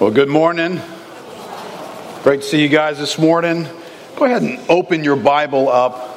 [0.00, 0.80] Well, good morning.
[2.22, 3.66] Great to see you guys this morning.
[4.14, 6.14] Go ahead and open your Bible up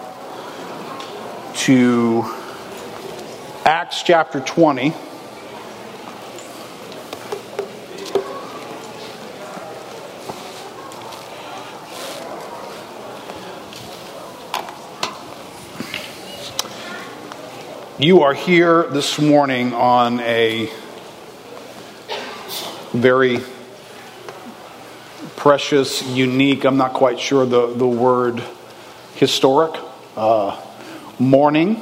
[1.62, 2.24] to
[3.66, 4.94] Acts chapter 20.
[17.98, 20.70] You are here this morning on a
[22.94, 23.40] very
[25.42, 28.44] precious, unique, I'm not quite sure the, the word
[29.16, 29.74] historic,
[30.16, 30.64] uh,
[31.18, 31.82] morning.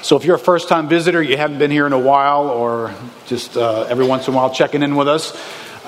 [0.00, 2.94] So if you're a first time visitor, you haven't been here in a while, or
[3.26, 5.38] just uh, every once in a while checking in with us,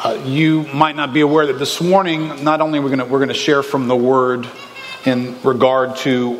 [0.05, 3.33] uh, you might not be aware that this morning, not only we're going we're to
[3.33, 4.47] share from the word
[5.07, 6.39] in regard to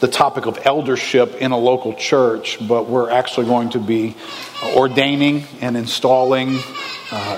[0.00, 4.14] the topic of eldership in a local church, but we're actually going to be
[4.76, 6.58] ordaining and installing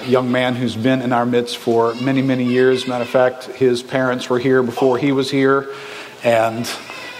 [0.07, 2.87] young man who's been in our midst for many, many years.
[2.87, 5.75] Matter of fact, his parents were here before he was here,
[6.23, 6.67] and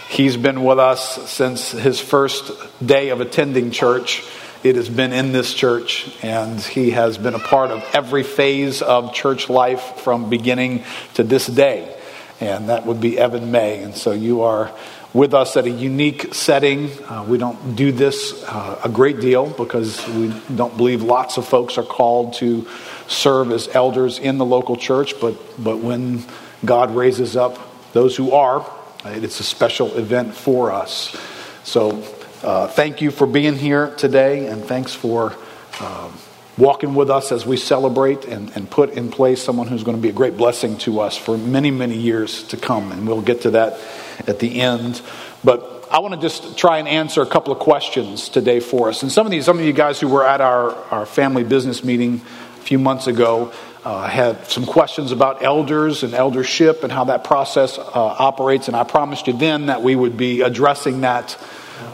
[0.09, 2.51] he's been with us since his first
[2.85, 4.23] day of attending church.
[4.63, 8.81] It has been in this church, and he has been a part of every phase
[8.81, 10.83] of church life from beginning
[11.15, 11.95] to this day.
[12.39, 13.83] And that would be Evan May.
[13.83, 14.71] And so you are
[15.15, 16.91] with us at a unique setting.
[17.05, 21.47] Uh, we don't do this uh, a great deal because we don't believe lots of
[21.47, 22.67] folks are called to
[23.07, 26.21] serve as elders in the local church, but, but when
[26.65, 27.57] God raises up
[27.93, 28.69] those who are,
[29.05, 31.15] it's a special event for us.
[31.63, 32.03] So
[32.43, 35.33] uh, thank you for being here today, and thanks for
[35.79, 36.11] um,
[36.57, 40.01] walking with us as we celebrate and, and put in place someone who's going to
[40.01, 42.91] be a great blessing to us for many, many years to come.
[42.91, 43.79] And we'll get to that
[44.27, 45.01] at the end.
[45.43, 49.03] But I want to just try and answer a couple of questions today for us.
[49.03, 51.83] And some of these, some of you guys who were at our, our family business
[51.83, 53.51] meeting a few months ago
[53.83, 58.67] uh, had some questions about elders and eldership and how that process uh, operates.
[58.67, 61.37] And I promised you then that we would be addressing that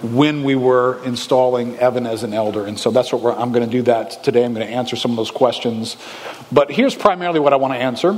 [0.02, 2.66] when we were installing Evan as an elder.
[2.66, 4.44] And so that's what I'm going to do that today.
[4.44, 5.98] I'm going to answer some of those questions.
[6.52, 8.14] But here's primarily what I want to answer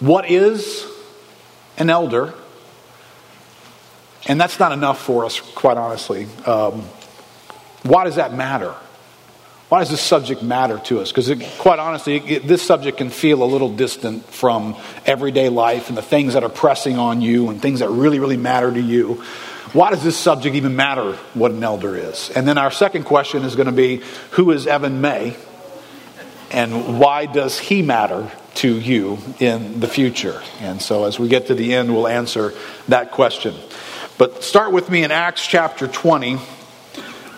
[0.00, 0.86] What is
[1.76, 2.34] an elder?
[4.26, 6.26] And that's not enough for us, quite honestly.
[6.44, 6.82] Um,
[7.82, 8.74] why does that matter?
[9.68, 11.12] Why does this subject matter to us?
[11.12, 15.96] Because, quite honestly, it, this subject can feel a little distant from everyday life and
[15.98, 19.22] the things that are pressing on you and things that really, really matter to you.
[19.72, 22.30] Why does this subject even matter what an elder is?
[22.30, 25.36] And then our second question is going to be who is Evan May?
[26.50, 30.42] And why does he matter to you in the future?
[30.60, 32.54] And so, as we get to the end, we'll answer
[32.88, 33.54] that question.
[34.16, 36.38] But start with me in Acts chapter 20,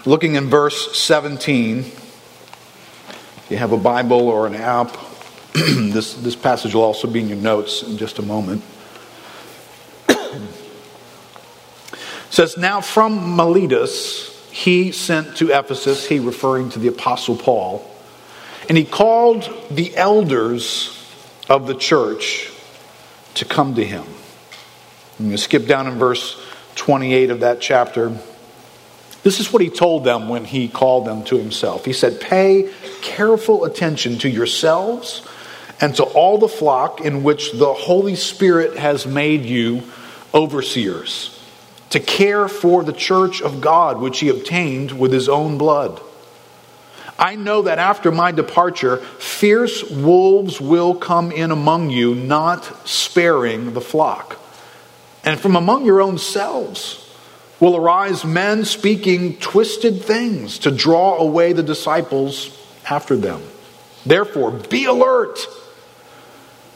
[0.07, 1.79] looking in verse 17.
[1.81, 4.97] If you have a Bible or an app,
[5.55, 8.63] this, this passage will also be in your notes in just a moment.
[12.31, 17.89] Says, Now from Miletus he sent to Ephesus, he referring to the Apostle Paul,
[18.69, 20.97] and he called the elders
[21.49, 22.51] of the church
[23.35, 24.05] to come to him.
[25.19, 26.41] I'm going to skip down in verse
[26.77, 28.17] 28 of that chapter.
[29.23, 31.85] This is what he told them when he called them to himself.
[31.85, 32.71] He said, Pay
[33.03, 35.27] careful attention to yourselves
[35.81, 39.83] and to all the flock in which the Holy Spirit has made you
[40.33, 41.39] overseers,
[41.91, 46.01] to care for the church of God, which he obtained with his own blood.
[47.19, 53.75] I know that after my departure, fierce wolves will come in among you, not sparing
[53.75, 54.39] the flock.
[55.23, 57.07] And from among your own selves
[57.61, 62.57] will arise men speaking twisted things to draw away the disciples
[62.89, 63.43] after them.
[64.07, 65.39] Therefore, be alert,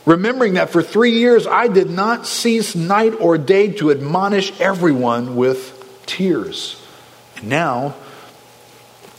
[0.06, 5.37] remembering that for three years I did not cease night or day to admonish everyone
[5.37, 6.82] with tears.
[7.37, 7.94] And now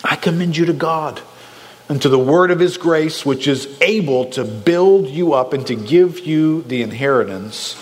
[0.03, 1.21] I commend you to God
[1.89, 5.65] and to the word of his grace, which is able to build you up and
[5.67, 7.75] to give you the inheritance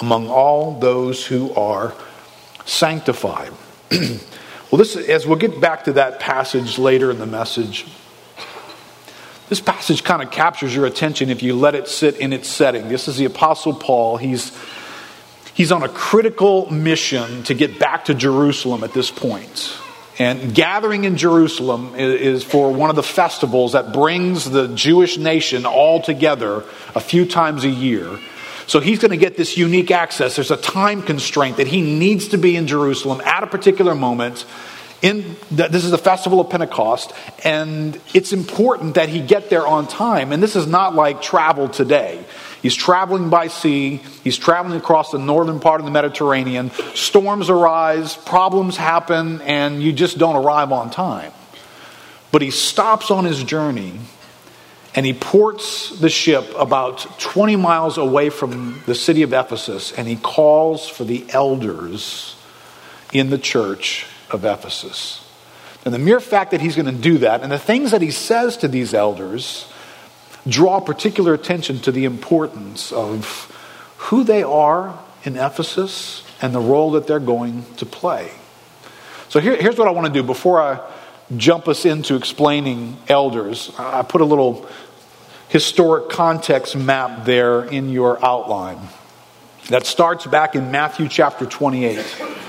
[0.00, 1.94] among all those who are
[2.64, 3.52] sanctified.
[3.90, 7.86] well, this, as we'll get back to that passage later in the message,
[9.50, 12.88] this passage kind of captures your attention if you let it sit in its setting.
[12.88, 14.16] This is the Apostle Paul.
[14.16, 14.56] He's,
[15.54, 19.76] he's on a critical mission to get back to Jerusalem at this point.
[20.20, 25.66] And gathering in Jerusalem is for one of the festivals that brings the Jewish nation
[25.66, 26.62] all together
[26.94, 28.20] a few times a year.
[28.68, 30.36] So he's going to get this unique access.
[30.36, 34.46] There's a time constraint that he needs to be in Jerusalem at a particular moment
[35.02, 37.12] in this is the festival of pentecost
[37.42, 40.32] and it's important that he get there on time.
[40.32, 42.24] And this is not like travel today.
[42.60, 44.02] He's traveling by sea.
[44.22, 46.70] He's traveling across the northern part of the mediterranean.
[46.94, 51.32] Storms arise problems happen and you just don't arrive on time.
[52.30, 53.98] But he stops on his journey
[54.94, 60.06] and he ports the ship about 20 miles away from the city of ephesus and
[60.06, 62.36] he calls for the elders
[63.14, 65.26] in the church of Ephesus.
[65.84, 68.10] And the mere fact that he's going to do that and the things that he
[68.10, 69.70] says to these elders
[70.46, 73.46] draw particular attention to the importance of
[73.96, 78.30] who they are in Ephesus and the role that they're going to play.
[79.28, 80.80] So here, here's what I want to do before I
[81.36, 83.70] jump us into explaining elders.
[83.78, 84.68] I put a little
[85.48, 88.78] historic context map there in your outline
[89.68, 92.39] that starts back in Matthew chapter 28.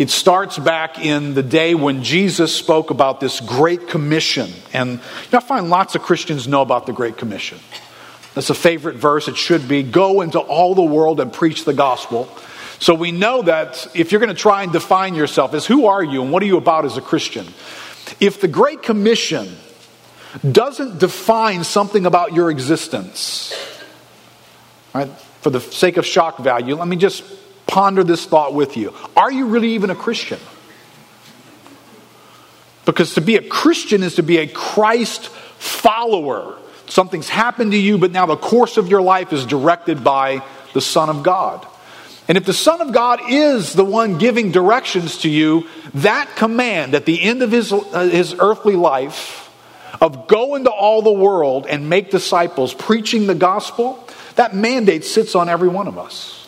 [0.00, 4.50] It starts back in the day when Jesus spoke about this Great Commission.
[4.72, 4.96] And you
[5.30, 7.58] know, I find lots of Christians know about the Great Commission.
[8.34, 9.28] That's a favorite verse.
[9.28, 12.34] It should be go into all the world and preach the gospel.
[12.78, 16.02] So we know that if you're going to try and define yourself as who are
[16.02, 17.46] you and what are you about as a Christian,
[18.20, 19.54] if the Great Commission
[20.50, 23.52] doesn't define something about your existence,
[24.94, 25.10] right,
[25.42, 27.22] for the sake of shock value, let me just
[27.70, 28.92] ponder this thought with you.
[29.16, 30.40] Are you really even a Christian?
[32.84, 36.58] Because to be a Christian is to be a Christ follower.
[36.86, 40.42] Something's happened to you, but now the course of your life is directed by
[40.74, 41.64] the Son of God.
[42.26, 46.96] And if the Son of God is the one giving directions to you, that command
[46.96, 49.48] at the end of his, uh, his earthly life
[50.00, 55.36] of go into all the world and make disciples, preaching the gospel, that mandate sits
[55.36, 56.39] on every one of us.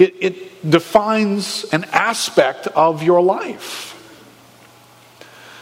[0.00, 3.88] It, it defines an aspect of your life.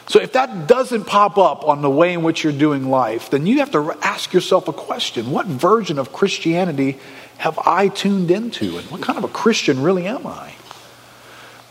[0.07, 3.47] So if that doesn't pop up on the way in which you're doing life, then
[3.47, 6.99] you have to ask yourself a question What version of Christianity
[7.39, 8.79] have I tuned into?
[8.79, 10.55] And what kind of a Christian really am I?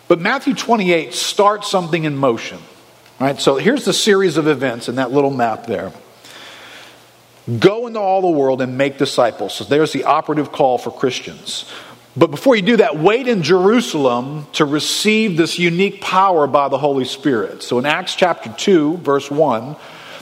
[0.07, 2.59] But Matthew 28 starts something in motion.
[3.19, 3.39] Right?
[3.39, 5.91] So here's the series of events in that little map there.
[7.59, 9.55] Go into all the world and make disciples.
[9.55, 11.65] So there's the operative call for Christians.
[12.17, 16.79] But before you do that, wait in Jerusalem to receive this unique power by the
[16.79, 17.61] Holy Spirit.
[17.61, 19.75] So in Acts chapter 2, verse 1,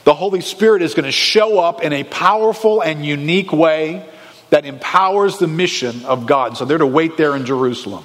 [0.03, 4.05] the Holy Spirit is going to show up in a powerful and unique way
[4.49, 6.57] that empowers the mission of God.
[6.57, 8.03] So they're to wait there in Jerusalem.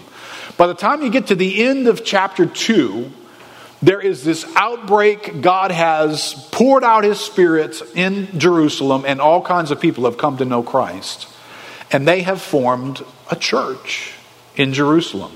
[0.57, 3.11] By the time you get to the end of chapter 2,
[3.83, 5.41] there is this outbreak.
[5.41, 10.37] God has poured out his spirit in Jerusalem, and all kinds of people have come
[10.37, 11.27] to know Christ.
[11.93, 14.15] And they have formed a church
[14.57, 15.33] in Jerusalem.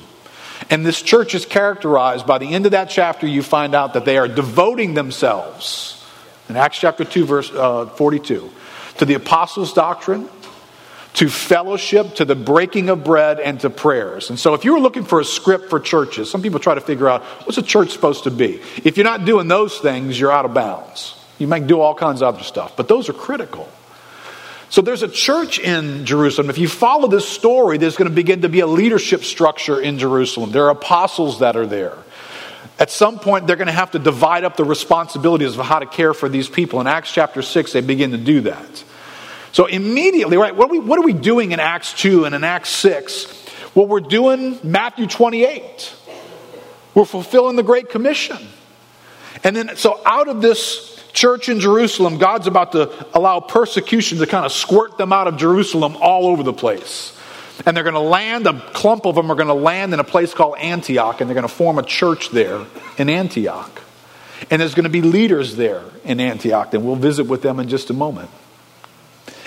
[0.71, 4.05] And this church is characterized, by the end of that chapter, you find out that
[4.05, 6.05] they are devoting themselves,
[6.49, 8.51] in Acts chapter 2, verse uh, 42,
[8.99, 10.29] to the apostles' doctrine,
[11.15, 14.31] to fellowship, to the breaking of bread, and to prayers.
[14.31, 16.81] And so, if you were looking for a script for churches, some people try to
[16.81, 18.61] figure out what's a church supposed to be.
[18.85, 21.17] If you're not doing those things, you're out of bounds.
[21.39, 23.69] You might do all kinds of other stuff, but those are critical.
[24.75, 26.51] So there's a church in Jerusalem.
[26.51, 30.01] If you follow this story, there's going to begin to be a leadership structure in
[30.01, 30.51] Jerusalem.
[30.51, 31.97] There are apostles that are there.
[32.81, 35.87] At some point, they're going to have to divide up the responsibilities of how to
[35.87, 36.81] care for these people.
[36.81, 38.85] In Acts chapter 6, they begin to do that.
[39.53, 42.43] So immediately, right, what are we, what are we doing in Acts 2 and in
[42.43, 43.47] Acts 6?
[43.77, 45.95] Well, we're doing Matthew 28.
[46.97, 48.39] We're fulfilling the Great Commission.
[49.45, 54.27] And then, so out of this church in Jerusalem, God's about to allow persecution to
[54.27, 57.19] kind of squirt them out of Jerusalem all over the place.
[57.65, 60.05] And they're going to land, a clump of them are going to land in a
[60.05, 62.67] place called Antioch, and they're going to form a church there
[62.99, 63.81] in Antioch.
[64.51, 67.69] And there's going to be leaders there in Antioch, and we'll visit with them in
[67.69, 68.29] just a moment.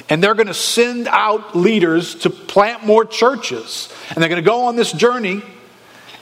[0.09, 3.93] And they're going to send out leaders to plant more churches.
[4.09, 5.43] And they're going to go on this journey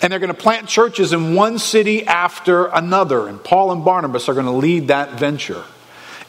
[0.01, 3.27] and they're going to plant churches in one city after another.
[3.27, 5.63] And Paul and Barnabas are going to lead that venture.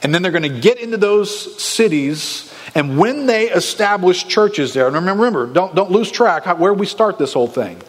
[0.02, 2.52] And then they're going to get into those cities.
[2.74, 6.86] And when they establish churches there, and remember, remember don't, don't lose track where we
[6.86, 7.80] start this whole thing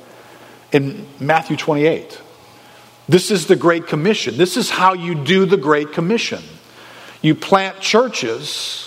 [0.71, 2.21] in Matthew 28.
[3.09, 4.37] This is the Great Commission.
[4.37, 6.43] This is how you do the Great Commission.
[7.21, 8.86] You plant churches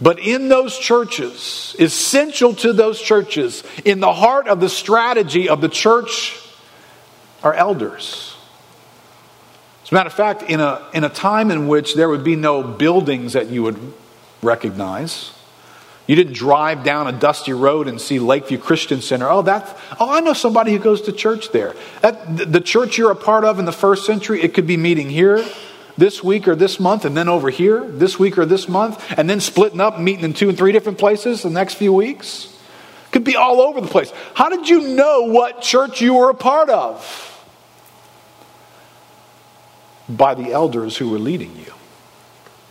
[0.00, 5.60] but in those churches, essential to those churches, in the heart of the strategy of
[5.60, 6.38] the church,
[7.42, 8.36] are elders.
[9.84, 12.36] As a matter of fact, in a, in a time in which there would be
[12.36, 13.78] no buildings that you would
[14.42, 15.32] recognize,
[16.08, 19.28] You didn't drive down a dusty road and see Lakeview Christian Center.
[19.28, 21.76] Oh, that's, oh, I know somebody who goes to church there.
[22.00, 25.10] That, the church you're a part of in the first century, it could be meeting
[25.10, 25.44] here
[25.98, 29.28] this week or this month, and then over here this week or this month, and
[29.28, 32.54] then splitting up, meeting in two and three different places the next few weeks.
[33.10, 34.12] Could be all over the place.
[34.34, 37.24] How did you know what church you were a part of?
[40.08, 41.72] By the elders who were leading you.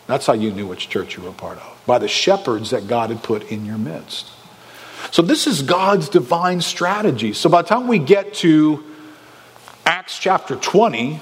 [0.08, 2.88] That's how you knew which church you were a part of by the shepherds that
[2.88, 4.30] God had put in your midst.
[5.12, 7.34] So, this is God's divine strategy.
[7.34, 8.84] So, by the time we get to
[9.86, 11.20] Acts chapter 20,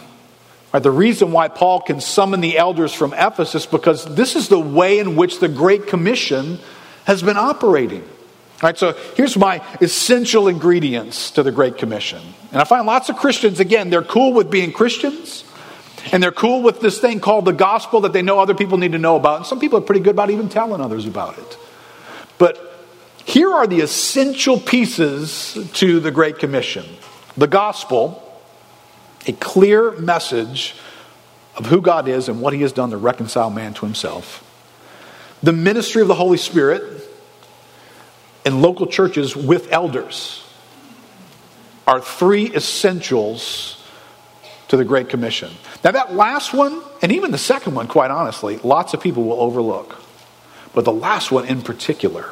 [0.74, 4.60] right, the reason why Paul can summon the elders from Ephesus, because this is the
[4.60, 6.60] way in which the Great Commission
[7.06, 8.02] has been operating.
[8.02, 12.22] All right, so here's my essential ingredients to the Great Commission.
[12.52, 15.44] And I find lots of Christians, again, they're cool with being Christians.
[16.12, 18.92] And they're cool with this thing called the gospel that they know other people need
[18.92, 19.38] to know about.
[19.38, 21.58] And some people are pretty good about even telling others about it.
[22.38, 22.62] But
[23.26, 26.86] here are the essential pieces to the Great Commission
[27.38, 28.25] the gospel,
[29.28, 30.76] a clear message
[31.56, 34.44] of who God is and what He has done to reconcile man to Himself,
[35.42, 36.84] the ministry of the Holy Spirit
[38.46, 40.44] in local churches with elders
[41.88, 43.84] are three essentials
[44.68, 45.52] to the Great Commission.
[45.84, 49.40] Now, that last one, and even the second one, quite honestly, lots of people will
[49.40, 50.02] overlook.
[50.74, 52.30] But the last one in particular,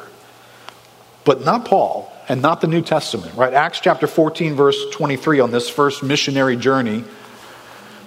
[1.24, 3.52] but not Paul and not the New Testament, right?
[3.52, 7.04] Acts chapter 14, verse 23 on this first missionary journey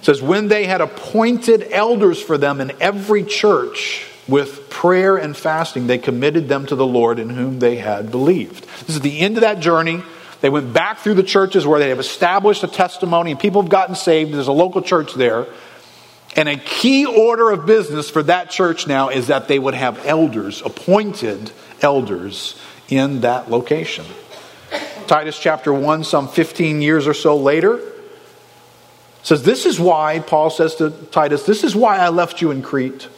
[0.02, 5.86] says, When they had appointed elders for them in every church, with prayer and fasting,
[5.86, 8.66] they committed them to the Lord in whom they had believed.
[8.86, 10.02] This is the end of that journey.
[10.40, 13.70] They went back through the churches where they have established a testimony and people have
[13.70, 14.34] gotten saved.
[14.34, 15.46] There's a local church there.
[16.36, 20.06] And a key order of business for that church now is that they would have
[20.06, 24.04] elders, appointed elders, in that location.
[25.06, 27.80] Titus chapter 1, some 15 years or so later,
[29.22, 32.62] says, This is why, Paul says to Titus, this is why I left you in
[32.62, 33.08] Crete,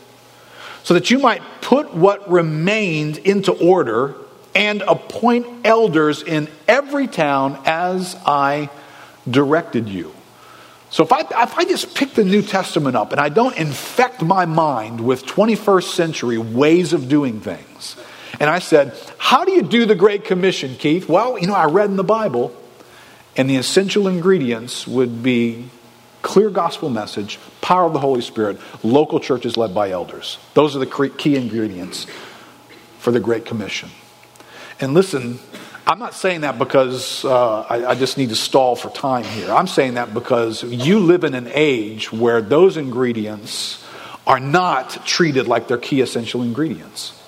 [0.83, 4.15] so that you might put what remained into order
[4.55, 8.71] and appoint elders in every town as I
[9.29, 10.13] directed you.
[10.91, 14.23] So if I, if I just pick the New Testament up and I don't infect
[14.23, 17.97] my mind with 21st century ways of doing things,
[18.41, 21.07] and I said, How do you do the Great Commission, Keith?
[21.07, 22.57] Well, you know, I read in the Bible,
[23.37, 25.69] and the essential ingredients would be
[26.23, 30.39] clear gospel message, power of the Holy Spirit, local churches led by elders.
[30.55, 32.07] Those are the key ingredients
[32.99, 33.91] for the Great Commission.
[34.81, 35.39] And listen,
[35.87, 39.53] I'm not saying that because uh, I, I, just need to stall for time here.
[39.53, 43.87] I'm saying that because you live in an age where those ingredients
[44.27, 47.20] are not treated like they're key essential ingredients.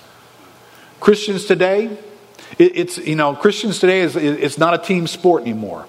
[1.03, 1.97] Christians today,
[2.57, 5.85] it's, you know, Christians today is it's not a team sport anymore.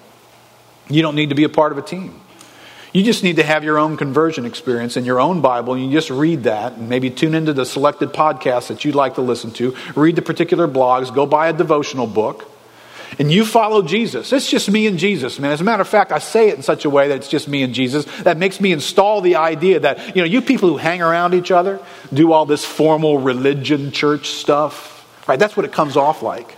[0.89, 2.19] You don't need to be a part of a team.
[2.91, 5.89] You just need to have your own conversion experience in your own Bible, and you
[5.89, 9.51] just read that, and maybe tune into the selected podcasts that you'd like to listen
[9.51, 12.51] to, read the particular blogs, go buy a devotional book,
[13.17, 14.33] and you follow Jesus.
[14.33, 15.51] It's just me and Jesus, man.
[15.51, 17.47] As a matter of fact, I say it in such a way that it's just
[17.47, 18.03] me and Jesus.
[18.23, 21.51] That makes me install the idea that, you know, you people who hang around each
[21.51, 21.79] other,
[22.13, 24.91] do all this formal religion, church stuff,
[25.27, 25.39] right?
[25.39, 26.57] That's what it comes off like.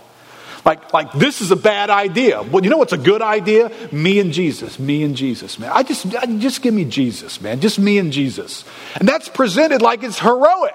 [0.64, 2.42] Like, like this is a bad idea.
[2.42, 3.70] Well, you know what's a good idea?
[3.90, 4.78] Me and Jesus.
[4.78, 5.70] Me and Jesus, man.
[5.72, 7.60] I just, I, just give me Jesus, man.
[7.60, 8.64] Just me and Jesus.
[8.96, 10.74] And that's presented like it's heroic.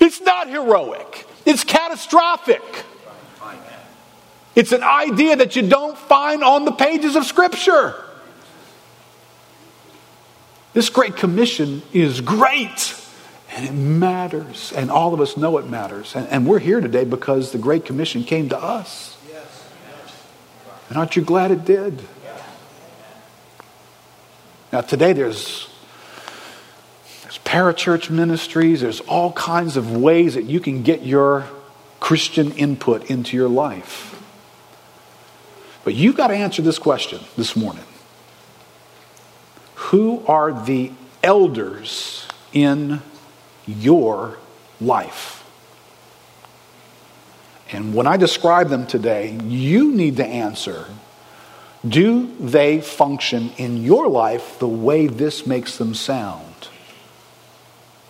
[0.00, 1.26] It's not heroic.
[1.46, 2.62] It's catastrophic.
[4.54, 7.94] It's an idea that you don't find on the pages of Scripture.
[10.72, 13.00] This Great Commission is great.
[13.54, 14.72] And it matters.
[14.72, 16.16] And all of us know it matters.
[16.16, 19.16] And, and we're here today because the Great Commission came to us.
[20.88, 22.02] And aren't you glad it did?
[24.72, 25.68] Now, today there's,
[27.22, 31.46] there's parachurch ministries, there's all kinds of ways that you can get your
[32.00, 34.10] Christian input into your life.
[35.84, 37.84] But you've got to answer this question this morning
[39.76, 40.90] Who are the
[41.22, 43.00] elders in
[43.66, 44.38] your
[44.80, 45.44] life.
[47.72, 50.86] And when I describe them today, you need to answer
[51.86, 56.68] do they function in your life the way this makes them sound?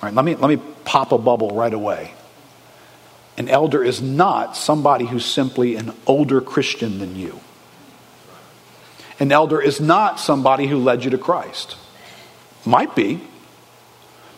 [0.00, 2.12] All right, let me, let me pop a bubble right away.
[3.36, 7.40] An elder is not somebody who's simply an older Christian than you.
[9.18, 11.76] An elder is not somebody who led you to Christ.
[12.64, 13.20] Might be,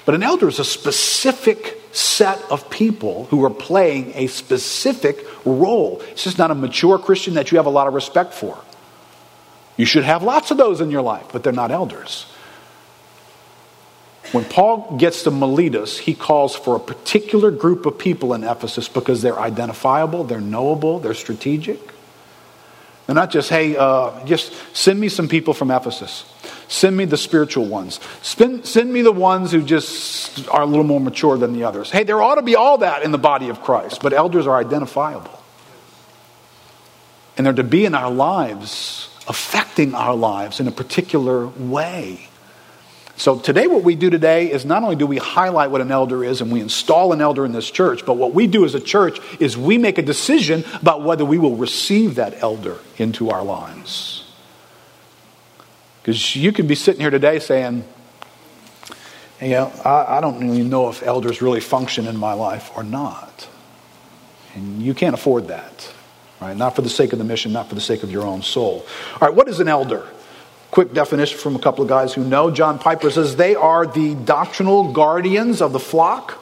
[0.06, 6.00] but an elder is a specific set of people who are playing a specific role.
[6.12, 8.56] It's just not a mature Christian that you have a lot of respect for.
[9.76, 12.25] You should have lots of those in your life, but they're not elders.
[14.32, 18.88] When Paul gets to Miletus, he calls for a particular group of people in Ephesus
[18.88, 21.80] because they're identifiable, they're knowable, they're strategic.
[23.06, 26.25] They're not just, hey, uh, just send me some people from Ephesus.
[26.68, 28.00] Send me the spiritual ones.
[28.23, 31.90] Send, send me the ones who just are a little more mature than the others.
[31.90, 34.56] Hey, there ought to be all that in the body of Christ, but elders are
[34.56, 35.42] identifiable.
[37.37, 42.28] And they're to be in our lives, affecting our lives in a particular way.
[43.18, 46.23] So today, what we do today is not only do we highlight what an elder
[46.23, 48.80] is and we install an elder in this church, but what we do as a
[48.80, 53.42] church is we make a decision about whether we will receive that elder into our
[53.42, 54.15] lives.
[56.06, 57.82] Because you could be sitting here today saying,
[59.42, 62.84] you know, I, I don't even know if elders really function in my life or
[62.84, 63.48] not.
[64.54, 65.92] And you can't afford that,
[66.40, 66.56] right?
[66.56, 68.86] Not for the sake of the mission, not for the sake of your own soul.
[69.14, 70.06] All right, what is an elder?
[70.70, 72.52] Quick definition from a couple of guys who know.
[72.52, 76.40] John Piper says they are the doctrinal guardians of the flock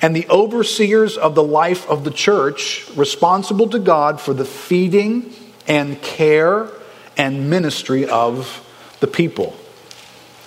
[0.00, 5.34] and the overseers of the life of the church, responsible to God for the feeding
[5.66, 6.68] and care
[7.16, 8.62] and ministry of
[9.06, 9.56] the people.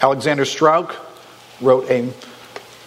[0.02, 0.96] Alexander Strauch
[1.62, 2.12] wrote a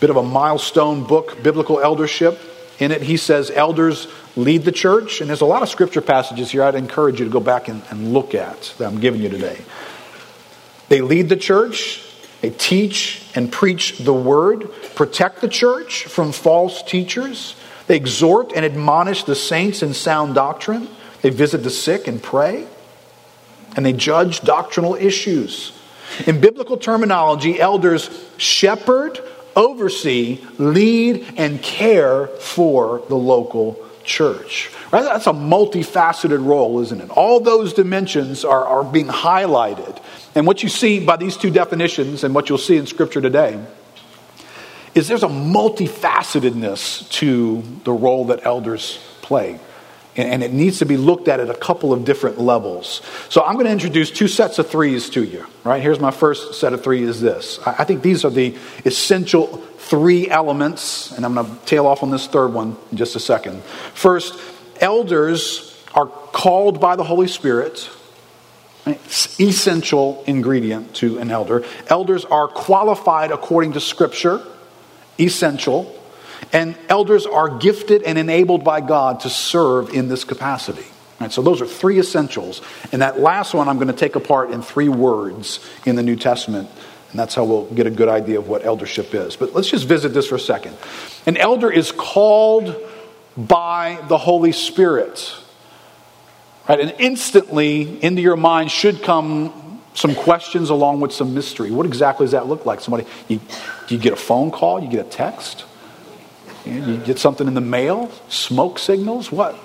[0.01, 2.39] bit of a milestone book, Biblical Eldership.
[2.79, 6.51] In it, he says elders lead the church, and there's a lot of scripture passages
[6.51, 9.29] here I'd encourage you to go back and, and look at that I'm giving you
[9.29, 9.59] today.
[10.89, 12.05] They lead the church,
[12.41, 17.55] they teach and preach the word, protect the church from false teachers.
[17.87, 20.89] They exhort and admonish the saints in sound doctrine.
[21.23, 22.67] They visit the sick and pray.
[23.77, 25.73] And they judge doctrinal issues.
[26.27, 29.19] In biblical terminology, elders shepherd,
[29.57, 34.71] oversee, lead, and care for the local church.
[34.93, 35.05] Right?
[35.05, 37.11] That's a multifaceted role, isn't it?
[37.11, 40.03] All those dimensions are, are being highlighted.
[40.35, 43.63] And what you see by these two definitions and what you'll see in Scripture today
[44.95, 49.59] is there's a multifacetedness to the role that elders play.
[50.15, 53.01] And it needs to be looked at at a couple of different levels.
[53.31, 55.47] So I'm going to introduce two sets of threes to you.
[55.65, 55.83] Right?
[55.83, 57.59] Here's my first set of three is this.
[57.65, 62.11] I think these are the essential three elements, and I'm going to tail off on
[62.11, 63.63] this third one in just a second.
[63.95, 64.39] First,
[64.81, 67.89] elders are called by the Holy Spirit
[69.39, 71.65] essential ingredient to an elder.
[71.87, 74.45] Elders are qualified according to Scripture,
[75.19, 75.99] essential.
[76.53, 80.85] And elders are gifted and enabled by God to serve in this capacity.
[81.21, 82.63] Right, so those are three essentials.
[82.91, 86.17] And that last one I'm going to take apart in three words in the New
[86.17, 86.69] Testament.
[87.11, 89.37] And that's how we'll get a good idea of what eldership is.
[89.37, 90.77] But let's just visit this for a second.
[91.27, 92.75] An elder is called
[93.37, 95.35] by the Holy Spirit.
[96.69, 96.81] Right?
[96.81, 101.71] And instantly into your mind should come some questions along with some mystery.
[101.71, 102.81] What exactly does that look like?
[102.81, 103.41] Somebody, you,
[103.89, 104.81] you get a phone call?
[104.83, 105.67] You get a text?
[106.65, 108.11] You get something in the mail?
[108.29, 109.33] Smoke signals?
[109.33, 109.57] What?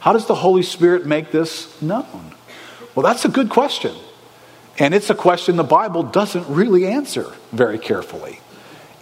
[0.00, 2.34] How does the Holy Spirit make this known?
[2.94, 3.94] Well, that's a good question.
[4.78, 8.40] And it's a question the Bible doesn't really answer very carefully.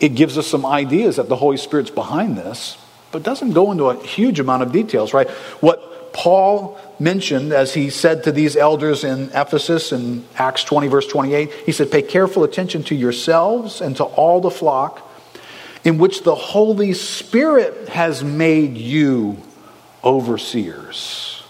[0.01, 2.77] It gives us some ideas that the Holy Spirit's behind this,
[3.13, 5.29] but doesn't go into a huge amount of details, right?
[5.61, 11.07] What Paul mentioned as he said to these elders in Ephesus in Acts 20, verse
[11.07, 15.06] 28, he said, Pay careful attention to yourselves and to all the flock
[15.87, 19.37] in which the Holy Spirit has made you
[20.03, 21.45] overseers.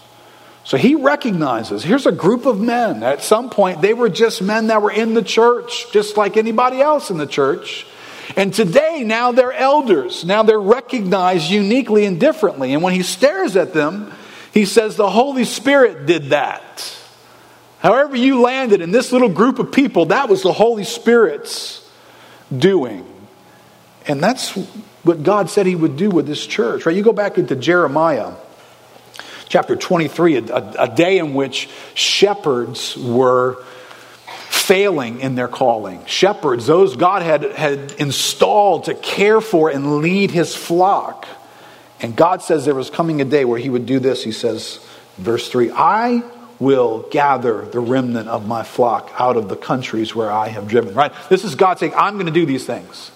[0.63, 3.01] So he recognizes here's a group of men.
[3.01, 6.79] At some point, they were just men that were in the church, just like anybody
[6.81, 7.87] else in the church.
[8.35, 10.23] And today, now they're elders.
[10.23, 12.73] Now they're recognized uniquely and differently.
[12.73, 14.13] And when he stares at them,
[14.53, 16.95] he says the Holy Spirit did that.
[17.79, 21.89] However, you landed in this little group of people, that was the Holy Spirit's
[22.55, 23.16] doing.
[24.07, 24.51] And that's
[25.03, 26.95] what God said He would do with this church, right?
[26.95, 28.33] You go back into Jeremiah
[29.49, 33.63] chapter 23, a, a day in which shepherds were
[34.49, 36.05] failing in their calling.
[36.05, 41.27] Shepherds, those God had, had installed to care for and lead His flock.
[41.99, 44.23] And God says there was coming a day where he would do this.
[44.23, 44.79] He says,
[45.17, 46.23] verse 3 I
[46.59, 50.93] will gather the remnant of my flock out of the countries where I have driven.
[50.93, 51.13] Right?
[51.29, 53.11] This is God saying, I'm going to do these things.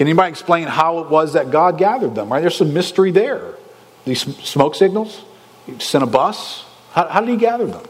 [0.00, 2.32] Can anybody explain how it was that God gathered them?
[2.32, 2.40] Right?
[2.40, 3.52] There's some mystery there.
[4.06, 5.22] These smoke signals?
[5.66, 6.64] He sent a bus?
[6.92, 7.84] How, how did he gather them?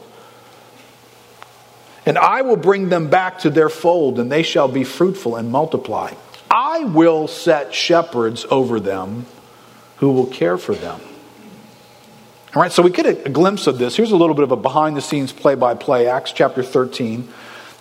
[2.05, 5.53] And I will bring them back to their fold, and they shall be fruitful and
[5.53, 6.12] multiply.
[6.51, 9.27] I will set shepherds over them
[9.99, 11.01] who will care for them.
[12.57, 13.94] All right, so we get a, glimpse of this.
[13.94, 17.29] Here's a little bit of a behind the scenes play by play, Acts chapter 13.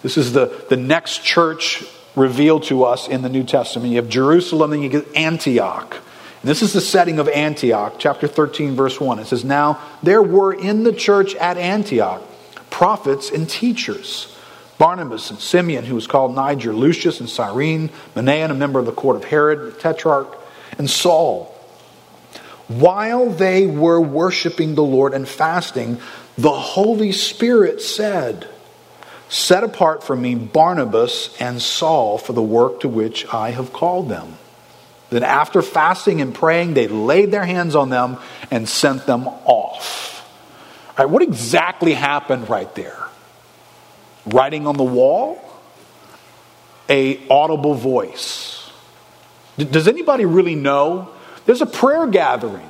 [0.03, 1.83] This is the, the next church
[2.15, 3.91] revealed to us in the New Testament.
[3.91, 5.93] You have Jerusalem, then you get Antioch.
[6.41, 9.19] And this is the setting of Antioch, chapter 13, verse 1.
[9.19, 12.23] It says, Now there were in the church at Antioch
[12.69, 14.35] prophets and teachers
[14.79, 18.93] Barnabas and Simeon, who was called Niger, Lucius and Cyrene, Manaen, a member of the
[18.93, 20.35] court of Herod, the tetrarch,
[20.77, 21.53] and Saul.
[22.69, 25.99] While they were worshiping the Lord and fasting,
[26.37, 28.47] the Holy Spirit said,
[29.29, 34.09] Set apart for me Barnabas and Saul for the work to which I have called
[34.09, 34.33] them.
[35.11, 38.17] Then, after fasting and praying, they laid their hands on them
[38.51, 40.27] and sent them off.
[40.89, 42.97] All right, what exactly happened right there?
[44.25, 45.43] Writing on the wall?
[46.89, 48.69] A audible voice.
[49.57, 51.09] Does anybody really know?
[51.45, 52.69] There's a prayer gathering.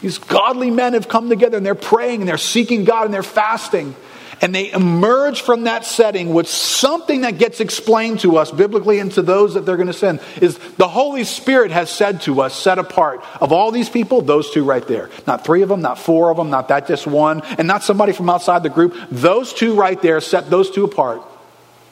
[0.00, 3.22] These godly men have come together and they're praying and they're seeking God and they're
[3.22, 3.94] fasting
[4.40, 9.12] and they emerge from that setting with something that gets explained to us biblically and
[9.12, 10.20] to those that they're going to send.
[10.40, 13.24] Is the holy spirit has said to us set apart.
[13.40, 15.10] Of all these people those two right there.
[15.26, 17.42] Not three of them not four of them not that just one.
[17.58, 18.96] And not somebody from outside the group.
[19.10, 21.22] Those two right there set those two apart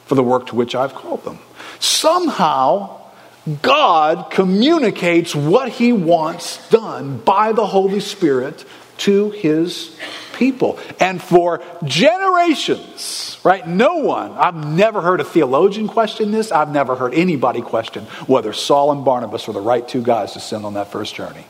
[0.05, 1.39] for the work to which i've called them.
[1.79, 3.01] Somehow
[3.61, 8.65] God communicates what he wants done by the Holy Spirit
[8.99, 9.97] to his
[10.37, 10.79] people.
[10.99, 13.67] And for generations, right?
[13.67, 16.51] No one, I've never heard a theologian question this.
[16.51, 20.39] I've never heard anybody question whether Saul and Barnabas were the right two guys to
[20.39, 21.45] send on that first journey.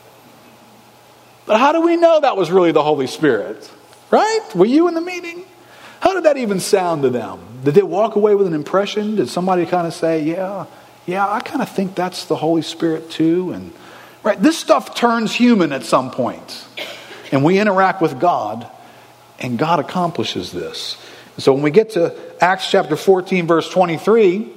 [1.46, 3.72] But how do we know that was really the Holy Spirit?
[4.10, 4.42] Right?
[4.56, 5.46] Were you in the meeting?
[6.00, 7.40] How did that even sound to them?
[7.64, 9.16] Did they walk away with an impression?
[9.16, 10.66] Did somebody kind of say, yeah,
[11.06, 13.52] yeah, I kind of think that's the Holy Spirit too?
[13.52, 13.74] And
[14.24, 16.66] right, this stuff turns human at some point.
[17.32, 18.70] And we interact with God
[19.40, 20.98] and God accomplishes this.
[21.38, 24.54] So when we get to Acts chapter 14, verse 23,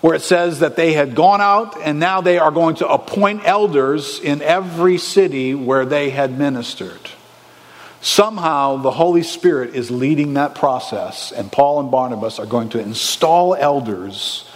[0.00, 3.44] where it says that they had gone out and now they are going to appoint
[3.44, 7.10] elders in every city where they had ministered.
[8.00, 12.78] Somehow the Holy Spirit is leading that process, and Paul and Barnabas are going to
[12.78, 14.48] install elders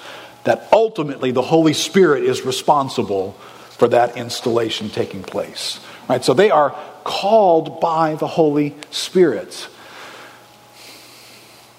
[0.44, 3.32] that ultimately the Holy Spirit is responsible
[3.70, 5.80] for that installation taking place.
[6.08, 6.24] Right?
[6.24, 9.68] So they are called by the Holy Spirit.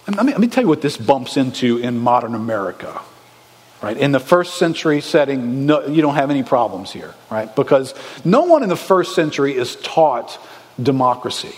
[0.07, 3.01] Let me, let me tell you what this bumps into in modern America.
[3.81, 3.97] Right?
[3.97, 7.53] In the first century setting, no, you don't have any problems here, right?
[7.53, 10.39] Because no one in the first century is taught
[10.81, 11.53] democracy.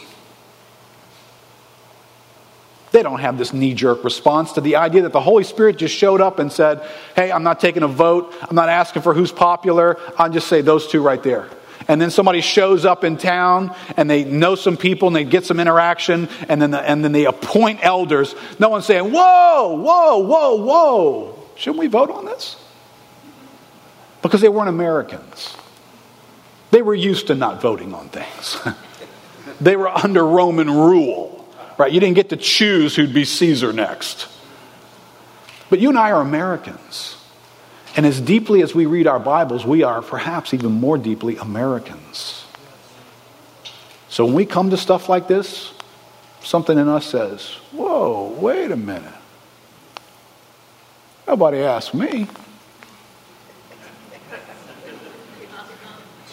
[2.91, 5.93] They don't have this knee jerk response to the idea that the Holy Spirit just
[5.93, 6.81] showed up and said,
[7.15, 8.33] Hey, I'm not taking a vote.
[8.41, 9.97] I'm not asking for who's popular.
[10.17, 11.49] I'll just say those two right there
[11.87, 15.45] and then somebody shows up in town and they know some people and they get
[15.45, 18.33] some interaction and then, the, and then they appoint elders.
[18.59, 21.39] No one's saying, whoa, whoa, whoa, whoa.
[21.55, 22.55] Shouldn't we vote on this?
[24.21, 25.55] Because they weren't Americans.
[26.71, 28.57] They were used to not voting on things.
[29.61, 31.91] they were under Roman rule, right?
[31.91, 34.27] You didn't get to choose who'd be Caesar next.
[35.69, 37.17] But you and I are Americans.
[37.95, 42.45] And as deeply as we read our Bibles, we are perhaps even more deeply Americans.
[44.09, 45.73] So when we come to stuff like this,
[46.41, 49.13] something in us says, Whoa, wait a minute.
[51.27, 52.27] Nobody asked me.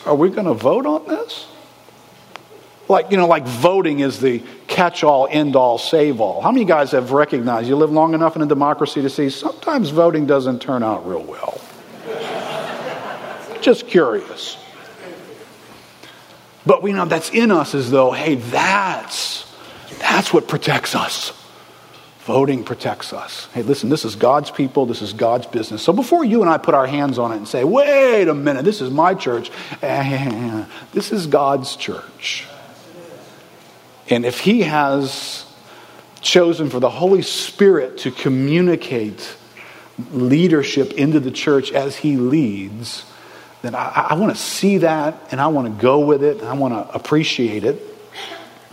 [0.04, 1.46] Are we going to vote on this?
[2.92, 6.42] Like, you know, like voting is the catch all, end all, save all.
[6.42, 9.88] How many guys have recognized you live long enough in a democracy to see sometimes
[9.88, 11.58] voting doesn't turn out real well?
[13.62, 14.58] Just curious.
[16.66, 19.50] But we know that's in us as though, hey, that's
[19.98, 21.32] that's what protects us.
[22.24, 23.46] Voting protects us.
[23.54, 25.82] Hey, listen, this is God's people, this is God's business.
[25.82, 28.66] So before you and I put our hands on it and say, wait a minute,
[28.66, 29.50] this is my church,
[29.80, 32.46] eh, this is God's church.
[34.12, 35.46] And if He has
[36.20, 39.36] chosen for the Holy Spirit to communicate
[40.12, 43.06] leadership into the church as He leads,
[43.62, 46.46] then I, I want to see that and I want to go with it and
[46.48, 47.80] I want to appreciate it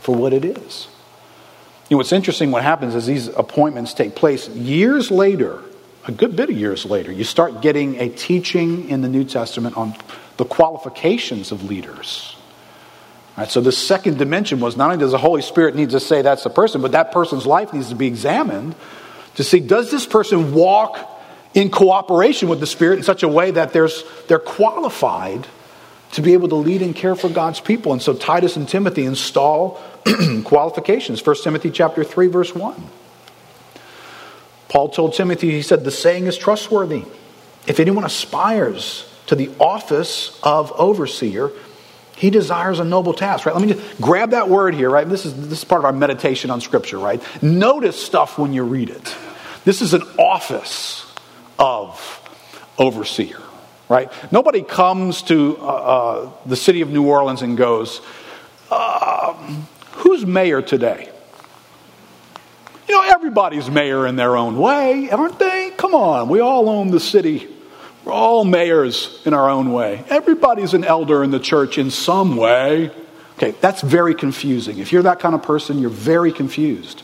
[0.01, 0.89] for what it is.
[1.87, 5.63] You know, what's interesting, what happens is these appointments take place years later,
[6.05, 9.77] a good bit of years later, you start getting a teaching in the New Testament
[9.77, 9.95] on
[10.35, 12.35] the qualifications of leaders.
[13.39, 16.21] Right, so the second dimension was not only does the Holy Spirit need to say
[16.21, 18.75] that's the person, but that person's life needs to be examined
[19.35, 20.99] to see does this person walk
[21.53, 25.47] in cooperation with the Spirit in such a way that there's, they're qualified
[26.11, 27.93] to be able to lead and care for God's people.
[27.93, 29.81] And so Titus and Timothy install
[30.43, 31.25] qualifications.
[31.25, 32.75] 1 Timothy chapter 3 verse 1.
[34.67, 37.05] Paul told Timothy, he said, the saying is trustworthy.
[37.67, 41.51] If anyone aspires to the office of overseer,
[42.19, 43.55] he desires a noble task, right?
[43.55, 45.07] Let me just grab that word here, right?
[45.07, 47.23] This is, this is part of our meditation on Scripture, right?
[47.41, 49.15] Notice stuff when you read it.
[49.63, 51.09] This is an office
[51.57, 51.97] of
[52.77, 53.41] overseer,
[53.87, 54.11] right?
[54.33, 58.01] Nobody comes to uh, uh, the city of New Orleans and goes,
[58.69, 59.33] uh,
[59.93, 61.09] Who's mayor today?
[62.89, 65.71] You know, everybody's mayor in their own way, aren't they?
[65.77, 67.47] Come on, we all own the city.
[68.09, 70.03] We're all mayors in our own way.
[70.09, 72.89] Everybody's an elder in the church in some way.
[73.37, 74.79] Okay, that's very confusing.
[74.79, 77.03] If you're that kind of person, you're very confused.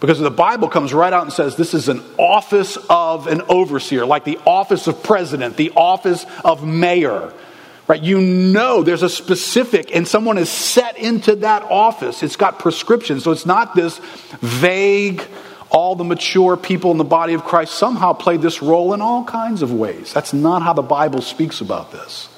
[0.00, 4.06] Because the Bible comes right out and says this is an office of an overseer,
[4.06, 7.34] like the office of president, the office of mayor.
[7.86, 8.02] Right?
[8.02, 12.22] You know there's a specific, and someone is set into that office.
[12.22, 13.22] It's got prescriptions.
[13.24, 14.00] So it's not this
[14.40, 15.20] vague,
[15.70, 19.24] all the mature people in the body of Christ somehow played this role in all
[19.24, 20.12] kinds of ways.
[20.12, 22.28] That's not how the Bible speaks about this.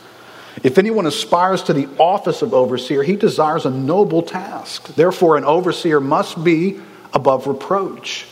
[0.63, 4.95] If anyone aspires to the office of overseer, he desires a noble task.
[4.95, 6.81] Therefore, an overseer must be
[7.15, 8.27] above reproach,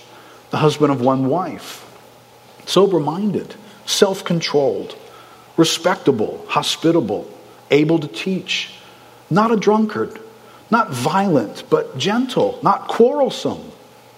[0.51, 1.85] the husband of one wife,
[2.67, 3.55] sober minded,
[3.87, 4.97] self controlled,
[5.57, 7.31] respectable, hospitable,
[7.71, 8.75] able to teach,
[9.31, 10.21] not a drunkard,
[10.71, 13.73] not violent, but gentle, not quarrelsome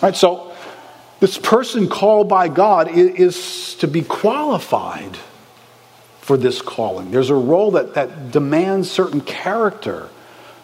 [0.00, 0.16] Right?
[0.16, 0.52] So,
[1.20, 5.16] this person called by God is to be qualified
[6.20, 7.10] for this calling.
[7.10, 10.10] There's a role that, that demands certain character,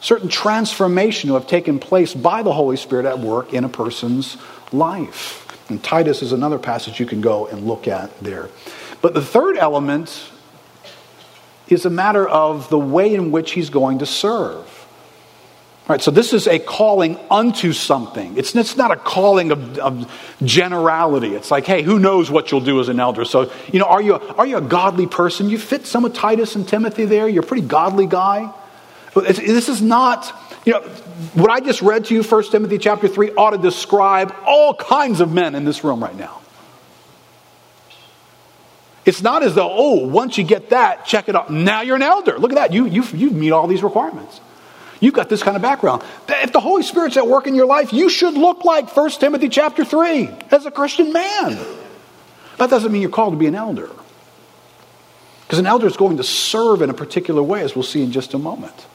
[0.01, 4.37] certain transformation to have taken place by the Holy Spirit at work in a person's
[4.73, 5.41] life.
[5.71, 8.51] And Titus is another passage you can go and look at there.
[9.01, 10.31] But the third element
[11.69, 14.69] is a matter of the way in which he's going to serve.
[15.87, 18.39] Right, so this is a calling unto something.
[18.39, 20.11] It's, it's not a calling of, of,
[20.43, 21.35] generality.
[21.35, 23.27] It's like, hey, who knows what you'll do as an elder?
[23.27, 25.51] So, you know, are you, are you a godly person?
[25.51, 27.29] You fit some of Titus and Timothy there.
[27.29, 28.51] You're a pretty godly guy.
[29.15, 30.33] This is not,
[30.65, 30.81] you know,
[31.35, 35.21] what I just read to you, 1 Timothy chapter 3, ought to describe all kinds
[35.21, 36.41] of men in this room right now.
[39.05, 41.53] It's not as though, oh, once you get that, check it out.
[41.53, 42.39] Now you're an elder.
[42.39, 42.73] Look at that.
[42.73, 44.41] You, you, you meet all these requirements.
[45.05, 46.03] You've got this kind of background.
[46.27, 49.51] If the Holy Spirit's at work in your life, you should look like 1 Timothy
[49.51, 51.59] chapter 3 as a Christian man.
[52.57, 53.91] That doesn't mean you're called to be an elder.
[55.43, 58.13] Because an elder is going to serve in a particular way, as we'll see in
[58.13, 58.87] just a moment.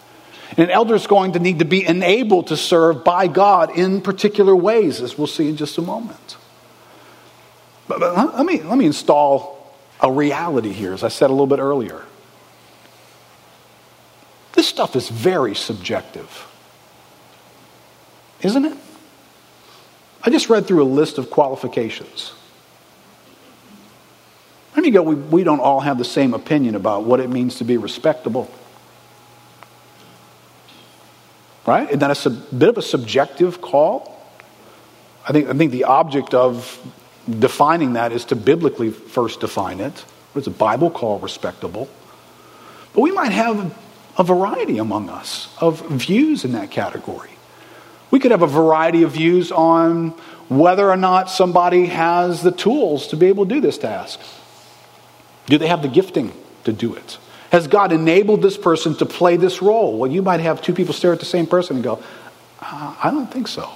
[0.49, 4.01] And an elder is going to need to be enabled to serve by God in
[4.01, 6.37] particular ways, as we'll see in just a moment.
[7.87, 11.45] But, but let, me, let me install a reality here, as I said a little
[11.45, 12.03] bit earlier.
[14.59, 16.45] This stuff is very subjective,
[18.41, 18.77] isn't it?
[20.21, 22.33] I just read through a list of qualifications.
[24.75, 27.59] Let me go, we, we don't all have the same opinion about what it means
[27.59, 28.51] to be respectable.
[31.65, 31.87] Right?
[31.87, 34.21] Isn't that a sub, bit of a subjective call?
[35.25, 36.77] I think, I think the object of
[37.39, 39.99] defining that is to biblically first define it.
[40.33, 41.87] What does the Bible call respectable?
[42.93, 43.73] But we might have
[44.17, 47.29] a variety among us of views in that category.
[48.11, 50.11] We could have a variety of views on
[50.49, 54.19] whether or not somebody has the tools to be able to do this task.
[55.45, 57.17] Do they have the gifting to do it?
[57.51, 59.97] Has God enabled this person to play this role?
[59.97, 62.01] Well, you might have two people stare at the same person and go,
[62.61, 63.69] uh, I don't think so.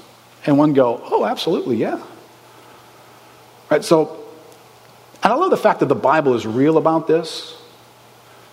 [0.46, 2.02] And one go, Oh, absolutely, yeah.
[3.72, 4.24] Right, so,
[5.24, 7.56] and I love the fact that the Bible is real about this.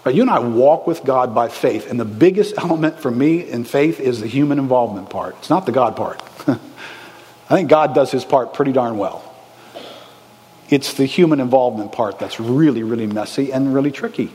[0.06, 3.64] You and I walk with God by faith, and the biggest element for me in
[3.64, 5.36] faith is the human involvement part.
[5.40, 6.22] It's not the God part.
[6.48, 9.22] I think God does his part pretty darn well.
[10.70, 14.30] It's the human involvement part that's really, really messy and really tricky.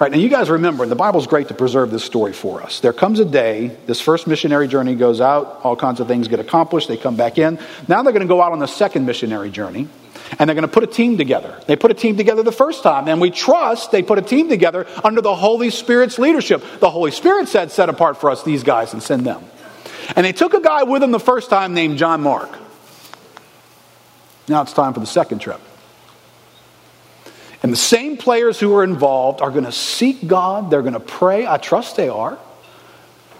[0.00, 2.80] Right, now you guys remember, and the Bible's great to preserve this story for us.
[2.80, 6.38] There comes a day, this first missionary journey goes out, all kinds of things get
[6.38, 7.58] accomplished, they come back in.
[7.88, 9.88] Now they're going to go out on the second missionary journey.
[10.38, 11.60] And they're going to put a team together.
[11.66, 14.48] They put a team together the first time, and we trust they put a team
[14.48, 16.62] together under the Holy Spirit's leadership.
[16.80, 19.44] The Holy Spirit said, Set apart for us these guys and send them.
[20.16, 22.50] And they took a guy with them the first time named John Mark.
[24.48, 25.60] Now it's time for the second trip.
[27.62, 30.70] And the same players who are involved are going to seek God.
[30.70, 31.46] They're going to pray.
[31.46, 32.38] I trust they are.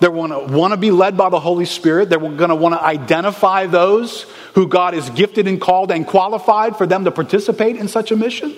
[0.01, 2.09] They're going to want to be led by the Holy Spirit.
[2.09, 4.23] They're going to want to identify those
[4.55, 8.17] who God has gifted and called and qualified for them to participate in such a
[8.17, 8.55] mission.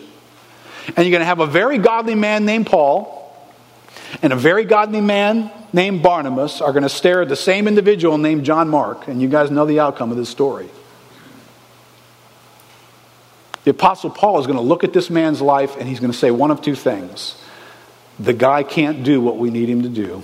[0.96, 3.20] And you're going to have a very godly man named Paul
[4.22, 8.18] and a very godly man named Barnabas are going to stare at the same individual
[8.18, 9.08] named John Mark.
[9.08, 10.68] And you guys know the outcome of this story.
[13.64, 16.18] The Apostle Paul is going to look at this man's life and he's going to
[16.18, 17.36] say one of two things
[18.18, 20.22] the guy can't do what we need him to do,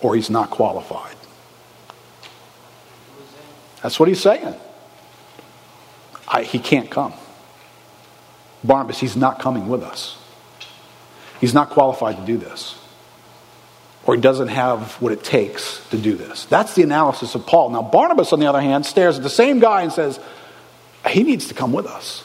[0.00, 1.16] or he's not qualified.
[3.82, 4.54] That's what he's saying.
[6.26, 7.12] I, he can't come.
[8.62, 10.16] Barnabas, he's not coming with us.
[11.40, 12.78] He's not qualified to do this.
[14.06, 16.46] Or he doesn't have what it takes to do this.
[16.46, 17.70] That's the analysis of Paul.
[17.70, 20.18] Now, Barnabas, on the other hand, stares at the same guy and says,
[21.08, 22.24] He needs to come with us.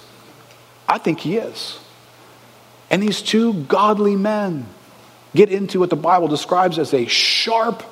[0.88, 1.78] I think he is.
[2.90, 4.66] And these two godly men
[5.36, 7.84] get into what the Bible describes as a sharp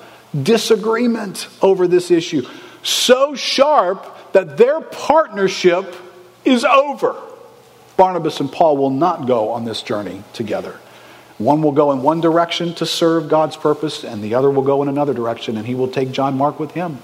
[0.44, 2.46] disagreement over this issue.
[2.84, 5.96] So sharp that their partnership
[6.46, 7.16] is over.
[7.96, 10.80] Barnabas and Paul will not go on this journey together.
[11.38, 14.82] One will go in one direction to serve God's purpose, and the other will go
[14.82, 17.00] in another direction, and he will take John Mark with him.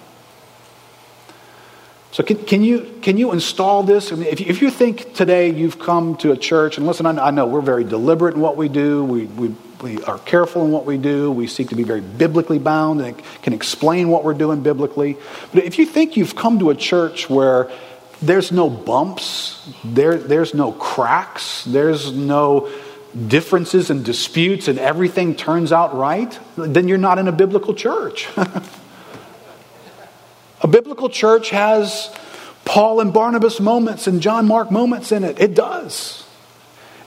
[2.11, 4.11] So, can, can, you, can you install this?
[4.11, 7.05] I mean, if, you, if you think today you've come to a church, and listen,
[7.07, 10.63] I, I know we're very deliberate in what we do, we, we, we are careful
[10.63, 14.23] in what we do, we seek to be very biblically bound and can explain what
[14.23, 15.17] we're doing biblically.
[15.53, 17.69] But if you think you've come to a church where
[18.21, 22.71] there's no bumps, there, there's no cracks, there's no
[23.27, 28.29] differences and disputes, and everything turns out right, then you're not in a biblical church.
[30.61, 32.09] A biblical church has
[32.63, 35.41] Paul and Barnabas moments and John Mark moments in it.
[35.41, 36.22] It does.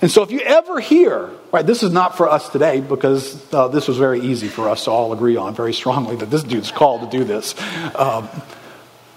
[0.02, 3.68] And so if you ever hear, right, this is not for us today because uh,
[3.68, 6.70] this was very easy for us to all agree on very strongly that this dude's
[6.70, 7.54] called to do this.
[7.94, 8.28] Um,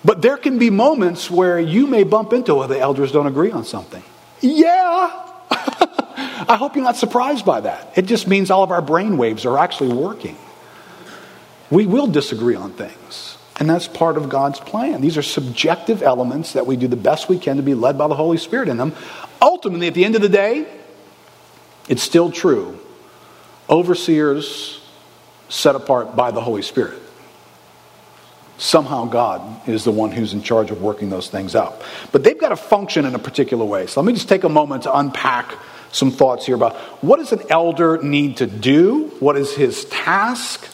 [0.05, 3.51] but there can be moments where you may bump into where the elders don't agree
[3.51, 4.03] on something.
[4.39, 5.25] Yeah.
[5.51, 7.91] I hope you're not surprised by that.
[7.97, 10.37] It just means all of our brain waves are actually working.
[11.69, 13.37] We will disagree on things.
[13.59, 15.01] And that's part of God's plan.
[15.01, 18.07] These are subjective elements that we do the best we can to be led by
[18.07, 18.95] the Holy Spirit in them.
[19.41, 20.65] Ultimately, at the end of the day,
[21.89, 22.79] it's still true.
[23.69, 24.81] Overseers
[25.49, 27.01] set apart by the Holy Spirit.
[28.57, 31.81] Somehow God is the one who's in charge of working those things out.
[32.11, 33.87] But they've got to function in a particular way.
[33.87, 35.53] So let me just take a moment to unpack
[35.91, 39.07] some thoughts here about what does an elder need to do?
[39.19, 40.67] What is his task?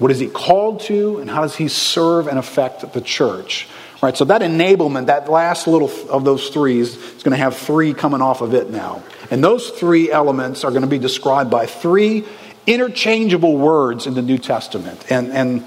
[0.00, 3.68] What is he called to, and how does he serve and affect the church?
[4.02, 7.92] Right, so that enablement, that last little of those threes, is going to have three
[7.92, 9.02] coming off of it now.
[9.30, 12.24] And those three elements are going to be described by three
[12.66, 15.04] interchangeable words in the New Testament.
[15.10, 15.66] And, and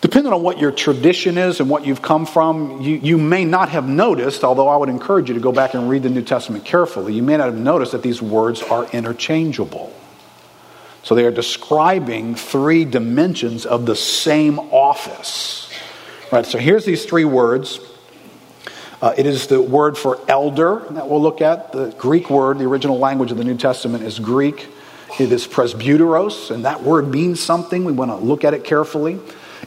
[0.00, 3.70] depending on what your tradition is and what you've come from, you, you may not
[3.70, 6.64] have noticed, although I would encourage you to go back and read the New Testament
[6.64, 9.92] carefully, you may not have noticed that these words are interchangeable.
[11.02, 15.70] So they are describing three dimensions of the same office.
[16.30, 17.80] Right, so here's these three words.
[19.02, 21.72] Uh, it is the word for elder that we'll look at.
[21.72, 24.68] The Greek word, the original language of the New Testament is Greek.
[25.18, 27.84] It is presbyteros, and that word means something.
[27.84, 29.18] We want to look at it carefully.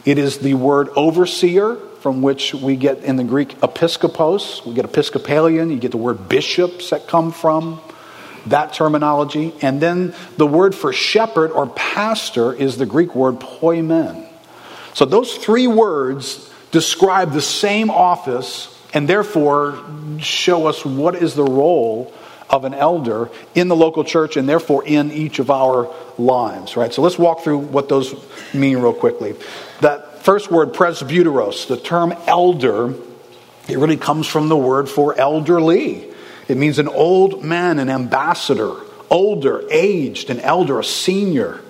[0.06, 4.66] It is the word overseer, from which we get in the Greek episkopos.
[4.66, 5.72] We get Episcopalian.
[5.72, 7.82] You get the word bishops that come from
[8.48, 9.54] that terminology.
[9.62, 14.28] And then the word for shepherd or pastor is the Greek word poimen.
[14.94, 19.84] So those three words describe the same office and therefore
[20.20, 22.14] show us what is the role
[22.50, 26.94] of an elder in the local church and therefore in each of our lives, right?
[26.94, 28.14] So let's walk through what those
[28.54, 29.36] mean real quickly.
[29.82, 32.94] That first word, presbyteros, the term elder,
[33.68, 36.13] it really comes from the word for elderly.
[36.48, 38.76] It means an old man, an ambassador,
[39.10, 41.62] older, aged, an elder, a senior.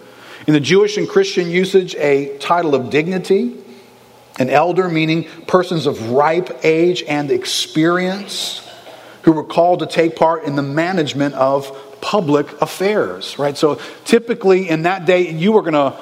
[0.47, 3.57] In the Jewish and Christian usage, a title of dignity.
[4.39, 8.67] An elder meaning persons of ripe age and experience
[9.23, 13.55] who were called to take part in the management of public affairs, right?
[13.55, 15.97] So typically in that day, you were going to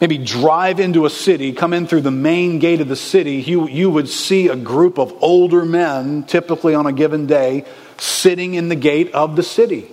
[0.00, 3.66] maybe drive into a city, come in through the main gate of the city, you,
[3.68, 7.64] you would see a group of older men, typically on a given day,
[7.98, 9.90] sitting in the gate of the city.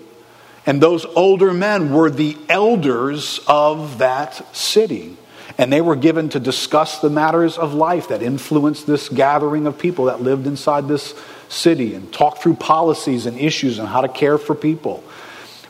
[0.66, 5.18] And those older men were the elders of that city.
[5.58, 9.78] And they were given to discuss the matters of life that influenced this gathering of
[9.78, 11.14] people that lived inside this
[11.50, 15.04] city and talk through policies and issues and how to care for people.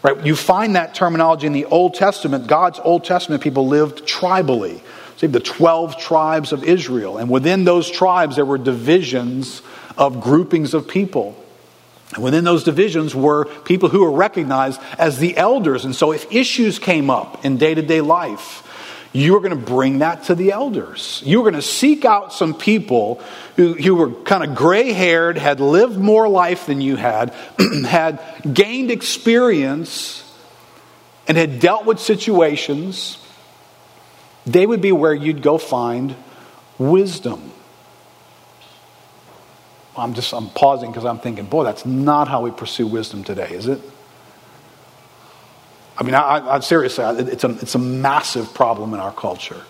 [0.01, 0.25] Right?
[0.25, 2.47] You find that terminology in the Old Testament.
[2.47, 4.81] God's Old Testament people lived tribally.
[5.17, 7.17] See, the 12 tribes of Israel.
[7.17, 9.61] And within those tribes, there were divisions
[9.97, 11.42] of groupings of people.
[12.13, 15.85] And within those divisions were people who were recognized as the elders.
[15.85, 18.63] And so if issues came up in day to day life,
[19.13, 21.21] you were going to bring that to the elders.
[21.23, 23.21] You were going to seek out some people
[23.55, 27.31] who, who were kind of gray haired, had lived more life than you had,
[27.85, 28.19] had
[28.51, 30.19] gained experience,
[31.27, 33.19] and had dealt with situations.
[34.47, 36.15] They would be where you'd go find
[36.79, 37.51] wisdom.
[39.97, 43.49] I'm just I'm pausing because I'm thinking, boy, that's not how we pursue wisdom today,
[43.51, 43.79] is it?
[45.97, 49.61] I mean, I, I, seriously, it's a, it's a massive problem in our culture.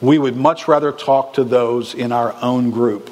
[0.00, 3.10] We would much rather talk to those in our own group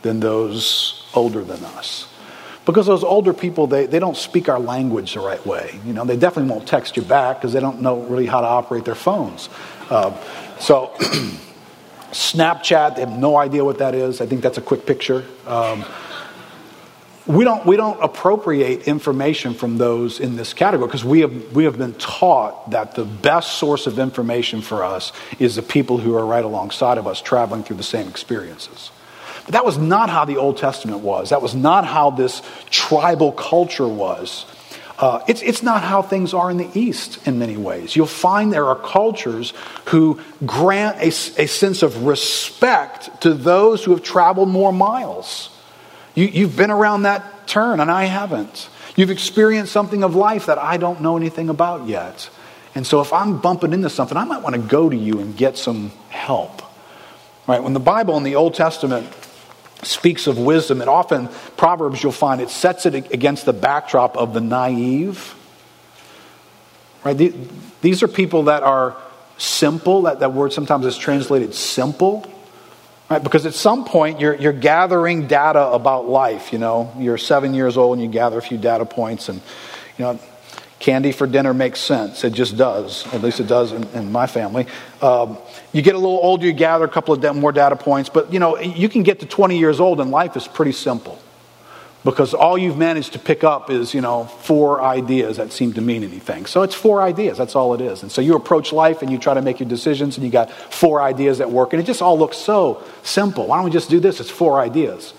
[0.00, 2.08] than those older than us.
[2.64, 5.78] Because those older people, they, they don't speak our language the right way.
[5.84, 8.46] You know, they definitely won't text you back because they don't know really how to
[8.46, 9.50] operate their phones.
[9.90, 10.16] Uh,
[10.58, 10.94] so,
[12.12, 14.20] Snapchat, they have no idea what that is.
[14.20, 15.24] I think that's a quick picture.
[15.46, 15.84] Um,
[17.26, 21.64] we don't, we don't appropriate information from those in this category because we have, we
[21.64, 26.16] have been taught that the best source of information for us is the people who
[26.16, 28.90] are right alongside of us traveling through the same experiences.
[29.44, 31.30] But that was not how the Old Testament was.
[31.30, 34.44] That was not how this tribal culture was.
[35.00, 37.96] Uh, it's, it's not how things are in the East in many ways.
[37.96, 39.54] You'll find there are cultures
[39.86, 45.48] who grant a, a sense of respect to those who have traveled more miles.
[46.14, 48.68] You, you've been around that turn, and I haven't.
[48.94, 52.28] You've experienced something of life that I don't know anything about yet.
[52.74, 55.34] And so if I'm bumping into something, I might want to go to you and
[55.34, 56.60] get some help.
[57.46, 57.62] Right?
[57.62, 59.10] When the Bible in the Old Testament
[59.82, 64.34] speaks of wisdom, it often, Proverbs you'll find, it sets it against the backdrop of
[64.34, 65.34] the naive.
[67.04, 67.34] Right?
[67.80, 68.96] These are people that are
[69.38, 70.02] simple.
[70.02, 72.26] That, that word sometimes is translated simple.
[73.08, 73.22] Right?
[73.22, 76.52] Because at some point you're, you're gathering data about life.
[76.52, 79.40] You know, you're seven years old and you gather a few data points, and
[79.98, 80.20] you know,
[80.80, 82.24] candy for dinner makes sense.
[82.24, 83.06] It just does.
[83.14, 84.66] At least it does in, in my family.
[85.00, 85.38] Um,
[85.72, 88.40] you get a little older, you gather a couple of more data points, but you
[88.40, 91.20] know, you can get to 20 years old and life is pretty simple
[92.02, 95.80] because all you've managed to pick up is you know four ideas that seem to
[95.80, 99.02] mean anything so it's four ideas that's all it is and so you approach life
[99.02, 101.82] and you try to make your decisions and you got four ideas that work and
[101.82, 105.12] it just all looks so simple why don't we just do this it's four ideas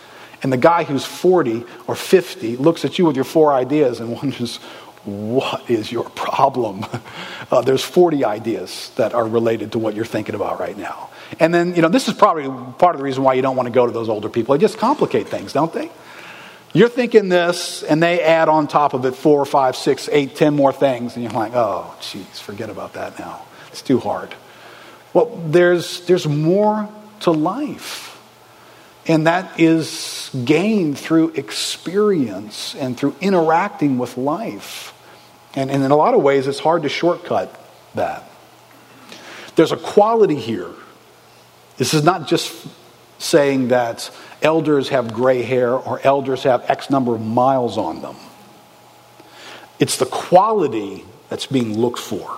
[0.44, 4.12] and the guy who's 40 or 50 looks at you with your four ideas and
[4.16, 4.60] wonders
[5.06, 6.86] what is your problem
[7.52, 11.54] uh, there's 40 ideas that are related to what you're thinking about right now and
[11.54, 12.48] then you know this is probably
[12.78, 14.62] part of the reason why you don't want to go to those older people they
[14.62, 15.90] just complicate things don't they
[16.74, 20.56] you're thinking this, and they add on top of it four, five, six, eight, ten
[20.56, 23.46] more things, and you're like, oh, geez, forget about that now.
[23.68, 24.34] It's too hard.
[25.14, 26.88] Well, there's, there's more
[27.22, 28.11] to life.
[29.08, 34.94] And that is gained through experience and through interacting with life.
[35.56, 37.54] And, and in a lot of ways, it's hard to shortcut
[37.96, 38.30] that.
[39.56, 40.70] There's a quality here.
[41.78, 42.68] This is not just
[43.18, 44.10] saying that
[44.42, 48.16] elders have gray hair or elders have X number of miles on them.
[49.80, 52.38] It's the quality that's being looked for.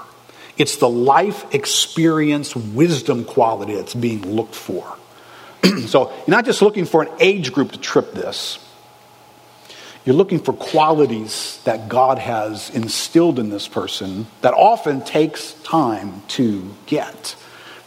[0.57, 4.97] It's the life experience wisdom quality that's being looked for.
[5.87, 8.59] so you're not just looking for an age group to trip this.
[10.05, 16.23] You're looking for qualities that God has instilled in this person that often takes time
[16.29, 17.35] to get.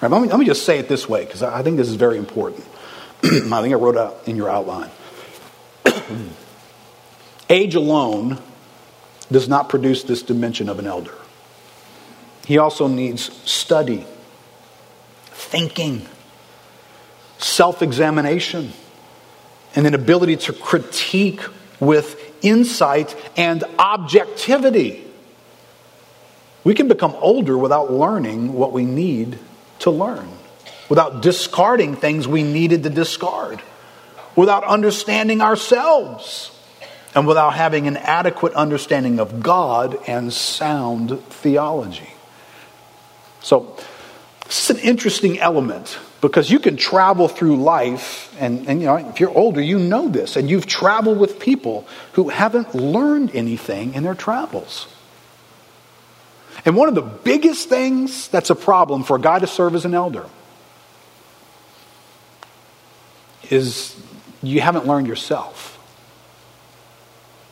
[0.01, 1.95] Right, let, me, let me just say it this way because I think this is
[1.95, 2.65] very important.
[3.25, 4.91] I think I wrote out in your outline.
[7.51, 8.39] Age alone
[9.31, 11.15] does not produce this dimension of an elder.
[12.47, 14.07] He also needs study,
[15.27, 16.07] thinking,
[17.39, 18.73] self examination,
[19.75, 21.41] and an ability to critique
[21.81, 25.05] with insight and objectivity.
[26.65, 29.39] We can become older without learning what we need
[29.81, 30.29] to learn
[30.89, 33.61] without discarding things we needed to discard,
[34.35, 36.53] without understanding ourselves,
[37.15, 42.11] and without having an adequate understanding of God and sound theology.
[43.41, 43.77] So,
[44.47, 48.97] This is an interesting element because you can travel through life, and, and you know,
[48.97, 53.95] if you're older, you know this, and you've traveled with people who haven't learned anything
[53.95, 54.87] in their travels.
[56.65, 59.85] And one of the biggest things that's a problem for a guy to serve as
[59.85, 60.27] an elder
[63.51, 63.97] is
[64.43, 65.75] you haven't learned yourself.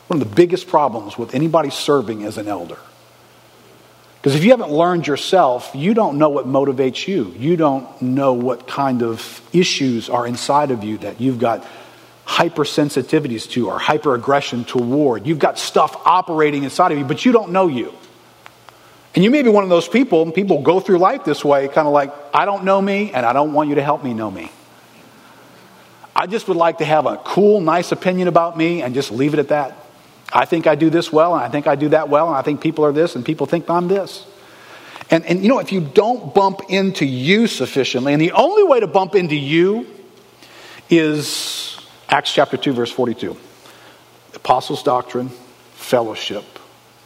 [0.07, 2.77] One of the biggest problems with anybody serving as an elder
[4.25, 7.31] because if you haven't learned yourself, you don't know what motivates you.
[7.37, 11.63] You don't know what kind of issues are inside of you that you've got
[12.25, 15.27] hypersensitivities to or hyperaggression toward.
[15.27, 17.93] You've got stuff operating inside of you, but you don't know you.
[19.13, 21.67] And you may be one of those people, and people go through life this way,
[21.67, 24.15] kind of like, I don't know me, and I don't want you to help me
[24.15, 24.51] know me.
[26.15, 29.35] I just would like to have a cool, nice opinion about me and just leave
[29.35, 29.84] it at that.
[30.33, 32.41] I think I do this well, and I think I do that well, and I
[32.41, 34.25] think people are this, and people think I'm this.
[35.11, 38.79] And, and you know, if you don't bump into you sufficiently, and the only way
[38.79, 39.87] to bump into you
[40.89, 41.77] is
[42.09, 43.37] Acts chapter 2, verse 42
[44.33, 45.29] apostles' doctrine,
[45.73, 46.43] fellowship,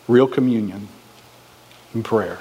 [0.08, 0.88] real communion,
[1.94, 2.40] and prayer.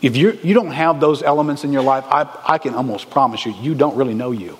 [0.00, 3.44] If you you don't have those elements in your life, I, I can almost promise
[3.44, 4.56] you, you don't really know you.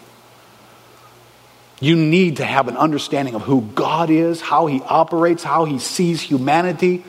[1.80, 5.78] You need to have an understanding of who God is, how He operates, how He
[5.78, 7.04] sees humanity.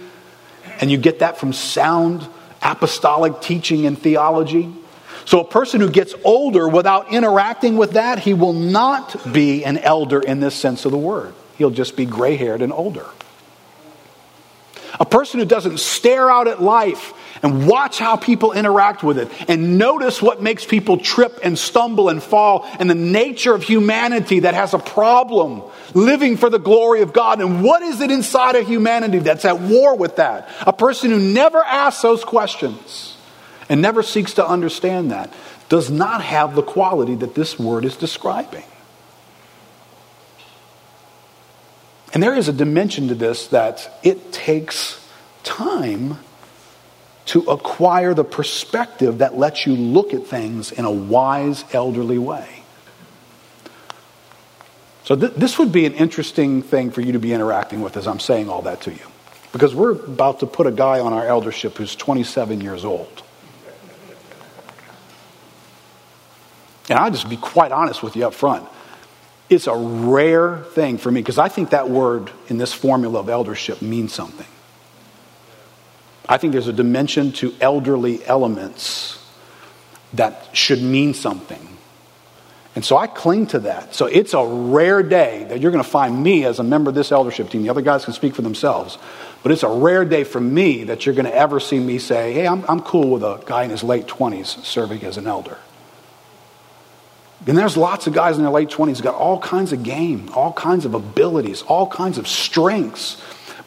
[0.80, 2.26] And you get that from sound
[2.62, 4.74] apostolic teaching and theology.
[5.26, 9.78] So, a person who gets older without interacting with that, he will not be an
[9.78, 11.34] elder in this sense of the word.
[11.58, 13.06] He'll just be gray haired and older.
[15.00, 19.30] A person who doesn't stare out at life and watch how people interact with it
[19.48, 24.42] and notice what makes people trip and stumble and fall and the nature of humanity
[24.42, 25.64] that has a problem
[25.94, 27.42] living for the glory of God.
[27.42, 30.50] And what is it inside of humanity that's at war with that?
[30.62, 33.18] A person who never asks those questions
[33.70, 35.34] and never seeks to understand that
[35.70, 38.66] does not have the quality that this word is describing.
[42.14, 45.08] And there is a dimension to this that it takes
[45.44, 46.18] time
[47.26, 52.48] to acquire the perspective that lets you look at things in a wise, elderly way.
[55.04, 58.08] So, th- this would be an interesting thing for you to be interacting with as
[58.08, 59.06] I'm saying all that to you.
[59.52, 63.24] Because we're about to put a guy on our eldership who's 27 years old.
[66.90, 68.68] And I'll just be quite honest with you up front.
[69.50, 73.30] It's a rare thing for me because I think that word in this formula of
[73.30, 74.48] eldership means something.
[76.28, 79.18] I think there's a dimension to elderly elements
[80.14, 81.68] that should mean something.
[82.74, 83.94] And so I cling to that.
[83.94, 86.96] So it's a rare day that you're going to find me as a member of
[86.96, 87.64] this eldership team.
[87.64, 88.98] The other guys can speak for themselves.
[89.44, 92.32] But it's a rare day for me that you're going to ever see me say,
[92.32, 95.58] hey, I'm, I'm cool with a guy in his late 20s serving as an elder.
[97.48, 100.54] And there's lots of guys in their late 20s got all kinds of game, all
[100.54, 103.22] kinds of abilities, all kinds of strengths.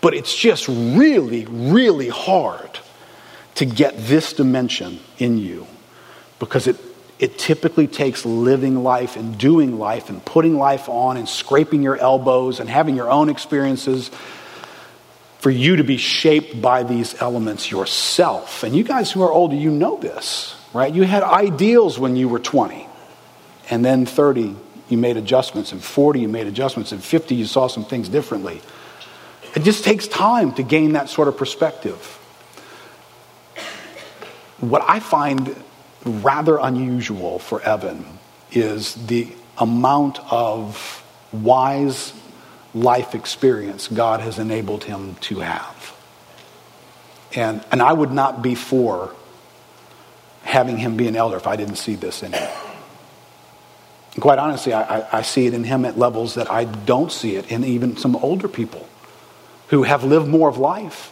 [0.04, 2.78] But it's just really, really hard
[3.54, 5.66] to get this dimension in you
[6.38, 6.76] because it,
[7.18, 11.96] it typically takes living life and doing life and putting life on and scraping your
[11.96, 14.10] elbows and having your own experiences
[15.38, 18.62] for you to be shaped by these elements yourself.
[18.62, 20.94] And you guys who are older, you know this, right?
[20.94, 22.86] You had ideals when you were 20
[23.70, 24.54] and then 30
[24.90, 28.60] you made adjustments and 40 you made adjustments and 50 you saw some things differently
[29.54, 32.20] it just takes time to gain that sort of perspective.
[34.58, 35.54] What i find
[36.04, 38.04] rather unusual for evan
[38.52, 39.28] is the
[39.58, 41.02] amount of
[41.32, 42.12] wise
[42.74, 45.94] life experience god has enabled him to have.
[47.34, 49.14] And, and i would not be for
[50.42, 52.50] having him be an elder if i didn't see this in him.
[54.14, 57.34] And quite honestly, I, I, see it in him at levels that I don't see
[57.34, 58.88] it in even some older people
[59.68, 61.10] who have lived more of life.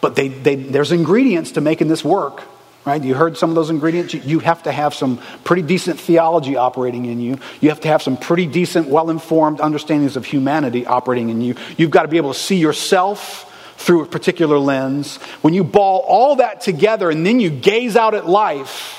[0.00, 2.42] But they, they, there's ingredients to making this work,
[2.84, 3.02] right?
[3.02, 4.14] You heard some of those ingredients.
[4.14, 7.38] You, you have to have some pretty decent theology operating in you.
[7.60, 11.54] You have to have some pretty decent, well informed understandings of humanity operating in you.
[11.76, 15.16] You've got to be able to see yourself through a particular lens.
[15.42, 18.98] When you ball all that together and then you gaze out at life,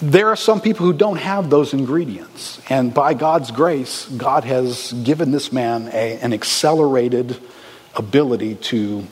[0.00, 2.60] there are some people who don't have those ingredients.
[2.68, 7.40] And by God's grace, God has given this man a, an accelerated
[7.96, 9.06] ability to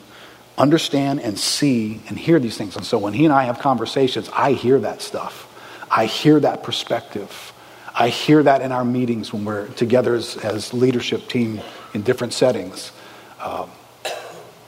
[0.56, 2.76] understand and see and hear these things.
[2.76, 5.50] And so when he and I have conversations, I hear that stuff.
[5.90, 7.52] I hear that perspective.
[7.94, 11.60] I hear that in our meetings when we're together as, as leadership team
[11.92, 12.92] in different settings.
[13.40, 13.70] Um,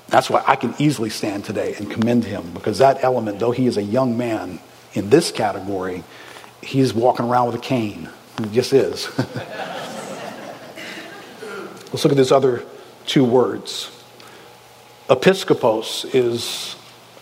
[0.09, 3.67] that's why I can easily stand today and commend him because that element, though he
[3.67, 4.61] is a young man,
[4.95, 6.05] in this category,
[6.63, 8.09] he's walking around with a cane.
[8.39, 9.09] He just is.
[11.93, 12.65] Let's look at this other
[13.07, 13.91] two words.
[15.09, 16.75] Episkopos is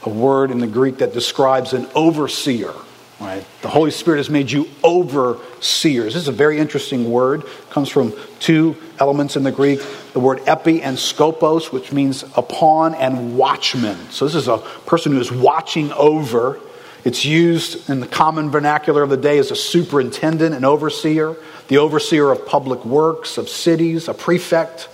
[0.05, 2.73] a word in the Greek that describes an overseer.
[3.21, 3.45] Right?
[3.63, 6.15] The Holy Spirit has made you overseers.
[6.15, 7.43] This is a very interesting word.
[7.43, 9.81] It comes from two elements in the Greek
[10.15, 13.99] the word epi and skopos, which means upon, and watchman.
[14.11, 16.61] So this is a person who is watching over.
[17.05, 21.37] It's used in the common vernacular of the day as a superintendent, an overseer,
[21.69, 24.89] the overseer of public works, of cities, a prefect.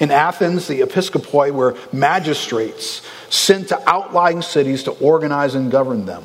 [0.00, 6.24] In Athens, the episcopoi were magistrates sent to outlying cities to organize and govern them.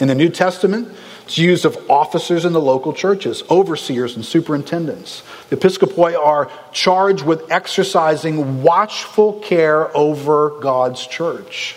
[0.00, 0.88] In the New Testament,
[1.24, 5.22] it's used of officers in the local churches, overseers and superintendents.
[5.48, 11.76] The episcopoi are charged with exercising watchful care over God's church.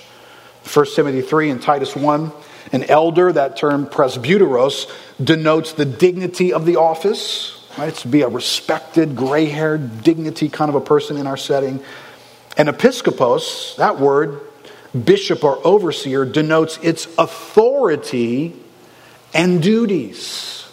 [0.74, 2.32] 1 Timothy 3 and Titus 1,
[2.74, 4.92] an elder, that term presbyteros,
[5.24, 7.57] denotes the dignity of the office.
[7.78, 7.90] Right?
[7.90, 11.80] It's to be a respected, gray haired, dignity kind of a person in our setting.
[12.58, 14.40] And episkopos, that word,
[15.06, 18.56] bishop or overseer, denotes its authority
[19.34, 20.68] and duties.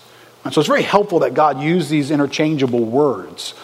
[0.45, 3.55] And so it's very helpful that God used these interchangeable words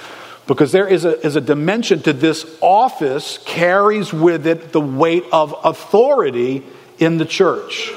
[0.47, 5.25] because there is a, is a dimension to this office carries with it the weight
[5.33, 6.63] of authority
[6.99, 7.91] in the church,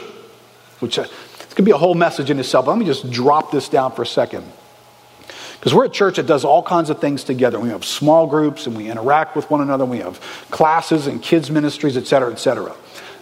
[0.79, 1.07] which uh,
[1.55, 2.65] going to be a whole message in itself.
[2.65, 4.43] but Let me just drop this down for a second.
[5.63, 7.57] Because we're a church that does all kinds of things together.
[7.57, 9.85] We have small groups and we interact with one another.
[9.85, 10.19] We have
[10.51, 12.75] classes and kids' ministries, et cetera, et cetera.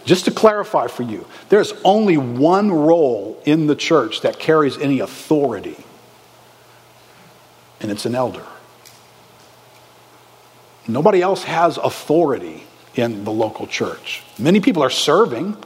[0.04, 4.98] Just to clarify for you, there's only one role in the church that carries any
[4.98, 5.76] authority,
[7.80, 8.44] and it's an elder.
[10.88, 12.64] Nobody else has authority
[12.96, 14.24] in the local church.
[14.36, 15.56] Many people are serving,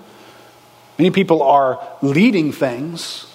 [0.98, 3.25] many people are leading things,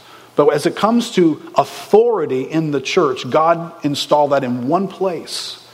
[0.45, 5.65] but as it comes to authority in the church, God installed that in one place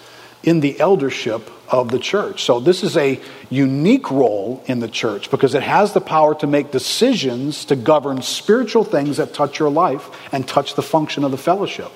[0.43, 2.43] in the eldership of the church.
[2.43, 6.47] So this is a unique role in the church because it has the power to
[6.47, 11.31] make decisions to govern spiritual things that touch your life and touch the function of
[11.31, 11.91] the fellowship.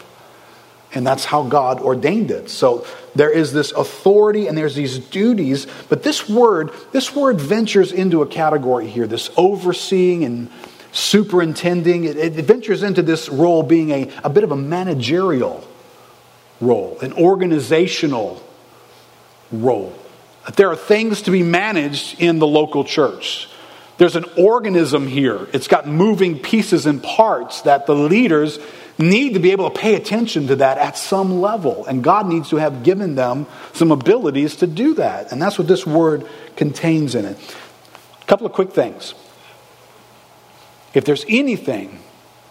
[0.93, 2.49] And that's how God ordained it.
[2.49, 7.93] So there is this authority and there's these duties, but this word, this word ventures
[7.93, 10.49] into a category here, this overseeing and
[10.91, 12.05] superintending.
[12.05, 15.67] It, it ventures into this role being a, a bit of a managerial
[16.59, 18.41] role, an organizational
[19.51, 19.93] role.
[20.55, 23.47] There are things to be managed in the local church.
[23.97, 25.47] There's an organism here.
[25.53, 28.57] It's got moving pieces and parts that the leaders
[28.97, 31.85] need to be able to pay attention to that at some level.
[31.85, 35.31] And God needs to have given them some abilities to do that.
[35.31, 37.37] And that's what this word contains in it.
[38.21, 39.13] A couple of quick things.
[40.93, 41.99] If there's anything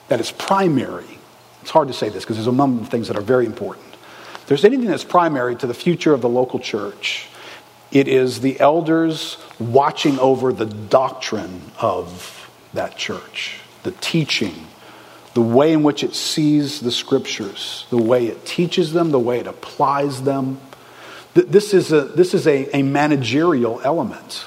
[0.09, 1.19] that is primary,
[1.63, 3.87] it's hard to say this because there's a number of things that are very important.
[4.35, 7.29] If there's anything that's primary to the future of the local church,
[7.93, 14.67] it is the elders watching over the doctrine of that church, the teaching,
[15.35, 19.39] the way in which it sees the scriptures, the way it teaches them, the way
[19.39, 20.61] it applies them.
[21.35, 24.45] This is a, this is a, a managerial element.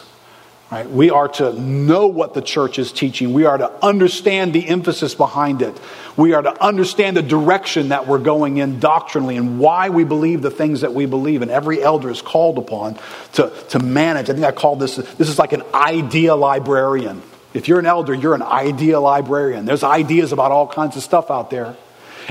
[0.73, 0.89] Right?
[0.89, 3.31] We are to know what the church is teaching.
[3.31, 5.79] We are to understand the emphasis behind it.
[6.17, 10.41] We are to understand the direction that we're going in doctrinally and why we believe
[10.41, 11.43] the things that we believe.
[11.43, 12.97] And every elder is called upon
[13.33, 14.31] to, to manage.
[14.31, 17.21] I think I call this, this is like an idea librarian.
[17.53, 19.65] If you're an elder, you're an idea librarian.
[19.65, 21.75] There's ideas about all kinds of stuff out there.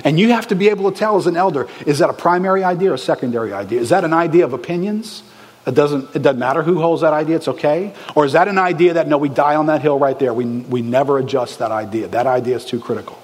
[0.03, 2.65] And you have to be able to tell as an elder, is that a primary
[2.65, 3.81] idea or a secondary idea?
[3.81, 5.23] Is that an idea of opinions?
[5.65, 7.95] It doesn't, it doesn't matter who holds that idea, it's okay?
[8.17, 10.35] Or is that an idea that, no, we die on that hill right there?
[10.35, 12.09] We, we never adjust that idea.
[12.09, 13.19] That idea is too critical.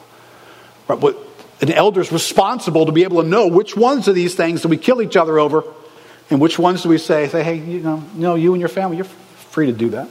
[0.87, 1.19] Right, but
[1.61, 4.69] an elder is responsible to be able to know which ones of these things do
[4.69, 5.65] we kill each other over
[6.31, 8.99] and which ones do we say, say hey, you know, no, you and your family,
[8.99, 10.09] you're free to do that.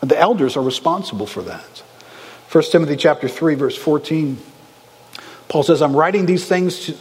[0.00, 1.82] The elders are responsible for that.
[2.50, 4.38] 1 Timothy chapter 3, verse 14,
[5.48, 6.96] Paul says, I'm writing these things to,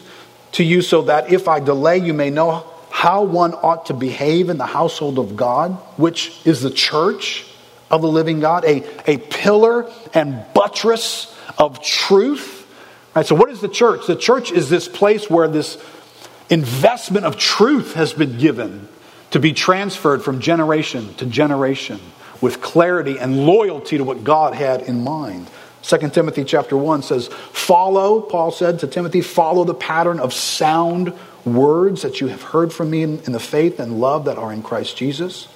[0.54, 2.66] to you so that if I delay, you may know
[2.96, 7.46] how one ought to behave in the household of God, which is the church
[7.92, 12.66] of the living God, a, a pillar and buttress of truth.
[13.14, 14.08] Right, so, what is the church?
[14.08, 15.78] The church is this place where this
[16.50, 18.88] investment of truth has been given
[19.32, 22.00] to be transferred from generation to generation
[22.40, 25.50] with clarity and loyalty to what God had in mind.
[25.82, 31.14] 2 Timothy chapter 1 says, Follow, Paul said to Timothy, follow the pattern of sound
[31.46, 34.52] words that you have heard from me in, in the faith and love that are
[34.52, 35.48] in Christ Jesus.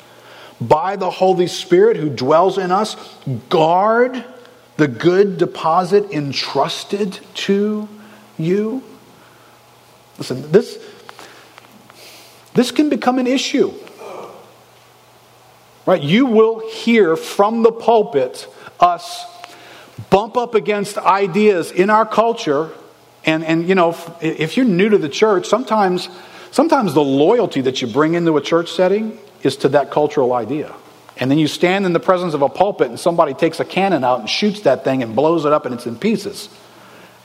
[0.62, 2.96] By the Holy Spirit who dwells in us,
[3.50, 4.24] guard
[4.78, 7.90] the good deposit entrusted to
[8.38, 8.84] you?
[10.18, 10.78] Listen, this,
[12.54, 13.74] this can become an issue.
[15.86, 16.02] Right?
[16.02, 18.48] You will hear from the pulpit
[18.80, 19.26] us
[20.10, 22.72] bump up against ideas in our culture.
[23.26, 26.10] And, and you know, if, if you're new to the church, sometimes,
[26.52, 30.74] sometimes the loyalty that you bring into a church setting is to that cultural idea.
[31.18, 34.04] And then you stand in the presence of a pulpit and somebody takes a cannon
[34.04, 36.50] out and shoots that thing and blows it up and it's in pieces.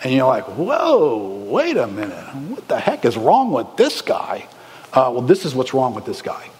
[0.02, 2.34] And you're like, whoa, wait a minute.
[2.34, 4.48] What the heck is wrong with this guy?
[4.92, 6.50] Uh, well, this is what's wrong with this guy.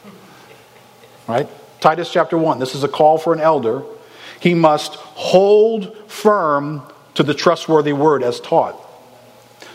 [1.26, 1.49] Right?
[1.80, 2.59] Titus chapter 1.
[2.59, 3.82] This is a call for an elder.
[4.41, 6.82] He must hold firm
[7.14, 8.78] to the trustworthy word as taught,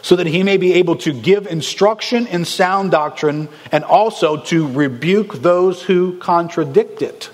[0.01, 4.67] so that he may be able to give instruction in sound doctrine and also to
[4.71, 7.29] rebuke those who contradict it.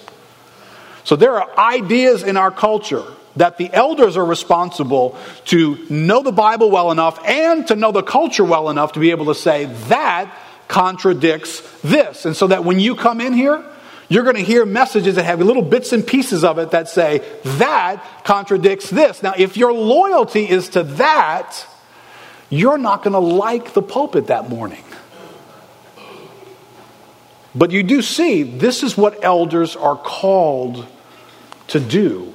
[1.04, 3.04] So there are ideas in our culture
[3.36, 8.02] that the elders are responsible to know the Bible well enough and to know the
[8.02, 10.36] culture well enough to be able to say that
[10.68, 12.26] contradicts this.
[12.26, 13.64] And so that when you come in here,
[14.08, 17.22] you're going to hear messages that have little bits and pieces of it that say
[17.44, 19.24] that contradicts this.
[19.24, 21.68] Now, if your loyalty is to that,
[22.50, 24.84] you're not going to like the pulpit that morning.
[27.56, 30.86] But you do see this is what elders are called
[31.68, 32.34] to do.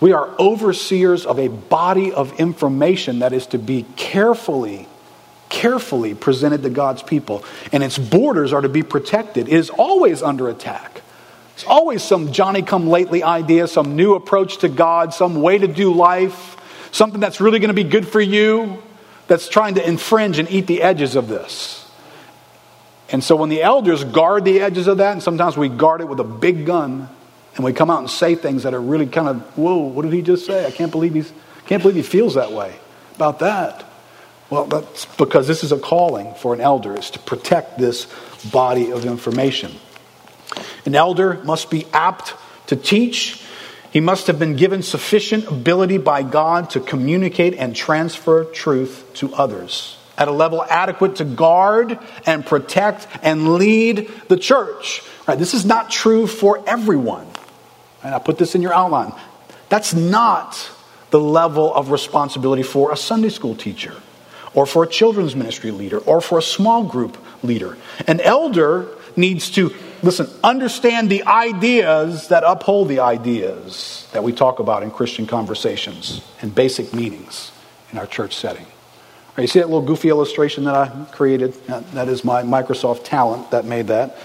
[0.00, 4.88] We are overseers of a body of information that is to be carefully,
[5.48, 7.44] carefully presented to God's people.
[7.72, 9.48] And its borders are to be protected.
[9.48, 11.02] It is always under attack.
[11.54, 15.68] It's always some Johnny come lately idea, some new approach to God, some way to
[15.68, 16.56] do life,
[16.90, 18.82] something that's really going to be good for you,
[19.32, 21.90] that's trying to infringe and eat the edges of this.
[23.10, 26.04] And so when the elders guard the edges of that, and sometimes we guard it
[26.06, 27.08] with a big gun,
[27.56, 30.12] and we come out and say things that are really kind of, whoa, what did
[30.12, 30.66] he just say?
[30.66, 31.32] I can't believe he's
[31.64, 32.74] can't believe he feels that way
[33.14, 33.82] about that.
[34.50, 38.06] Well, that's because this is a calling for an elder is to protect this
[38.50, 39.72] body of information.
[40.84, 42.34] An elder must be apt
[42.66, 43.41] to teach.
[43.92, 49.34] He must have been given sufficient ability by God to communicate and transfer truth to
[49.34, 55.02] others at a level adequate to guard and protect and lead the church.
[55.26, 57.26] Right, this is not true for everyone.
[58.02, 59.12] And I put this in your outline.
[59.68, 60.70] That's not
[61.10, 63.94] the level of responsibility for a Sunday school teacher
[64.54, 67.76] or for a children's ministry leader or for a small group leader.
[68.06, 74.58] An elder needs to, listen, understand the ideas that uphold the ideas that we talk
[74.58, 77.52] about in Christian conversations and basic meanings
[77.92, 78.66] in our church setting.
[79.36, 81.54] Right, you see that little goofy illustration that I created?
[81.66, 84.18] That is my Microsoft talent that made that.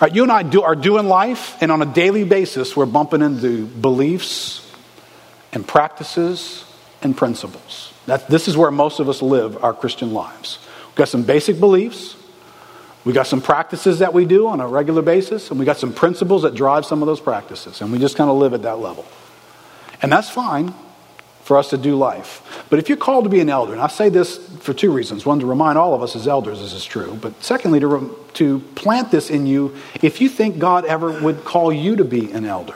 [0.00, 3.22] Right, you and I do, are doing life, and on a daily basis, we're bumping
[3.22, 4.70] into beliefs
[5.54, 6.64] and practices
[7.00, 7.94] and principles.
[8.04, 10.58] That, this is where most of us live our Christian lives.
[10.88, 12.14] We've got some basic beliefs,
[13.06, 15.92] we got some practices that we do on a regular basis, and we got some
[15.92, 18.80] principles that drive some of those practices, and we just kind of live at that
[18.80, 19.06] level.
[20.02, 20.74] And that's fine
[21.44, 22.64] for us to do life.
[22.68, 25.24] But if you're called to be an elder, and I say this for two reasons
[25.24, 28.58] one, to remind all of us as elders this is true, but secondly, to, to
[28.74, 32.44] plant this in you if you think God ever would call you to be an
[32.44, 32.74] elder.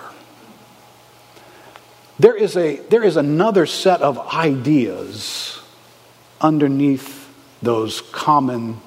[2.21, 5.61] There is, a, there is another set of ideas
[6.41, 7.29] underneath
[7.63, 8.81] those common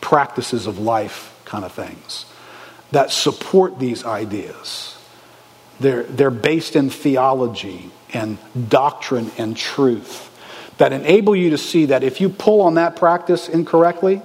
[0.00, 2.26] practices of life kind of things
[2.92, 4.96] that support these ideas.
[5.78, 8.38] They're, they're based in theology and
[8.68, 10.26] doctrine and truth
[10.78, 14.22] that enable you to see that if you pull on that practice incorrectly,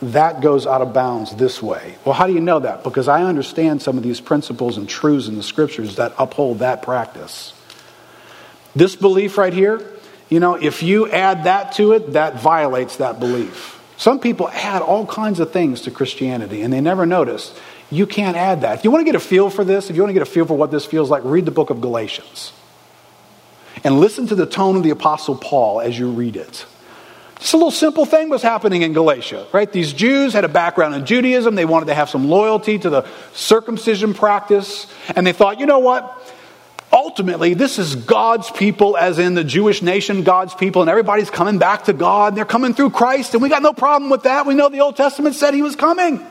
[0.00, 1.94] that goes out of bounds this way.
[2.04, 2.82] Well, how do you know that?
[2.82, 6.82] Because I understand some of these principles and truths in the scriptures that uphold that
[6.82, 7.52] practice.
[8.74, 9.80] This belief right here,
[10.28, 13.81] you know, if you add that to it, that violates that belief.
[14.02, 17.54] Some people add all kinds of things to Christianity and they never notice.
[17.88, 18.80] You can't add that.
[18.80, 20.26] If you want to get a feel for this, if you want to get a
[20.26, 22.52] feel for what this feels like, read the book of Galatians.
[23.84, 26.66] And listen to the tone of the Apostle Paul as you read it.
[27.38, 29.70] Just a little simple thing was happening in Galatia, right?
[29.72, 31.54] These Jews had a background in Judaism.
[31.54, 34.88] They wanted to have some loyalty to the circumcision practice.
[35.14, 36.34] And they thought, you know what?
[36.92, 41.58] Ultimately, this is God's people, as in the Jewish nation, God's people, and everybody's coming
[41.58, 42.28] back to God.
[42.28, 44.44] and They're coming through Christ, and we got no problem with that.
[44.44, 46.24] We know the Old Testament said he was coming.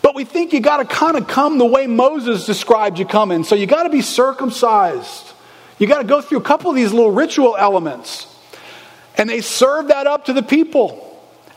[0.00, 3.44] But we think you got to kind of come the way Moses described you coming.
[3.44, 5.30] So you got to be circumcised.
[5.78, 8.26] You got to go through a couple of these little ritual elements.
[9.18, 11.06] And they serve that up to the people.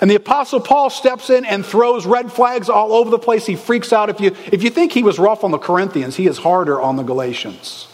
[0.02, 3.46] And the apostle Paul steps in and throws red flags all over the place.
[3.46, 4.10] He freaks out.
[4.10, 6.98] If you, if you think he was rough on the Corinthians, he is harder on
[6.98, 7.88] the Galatians.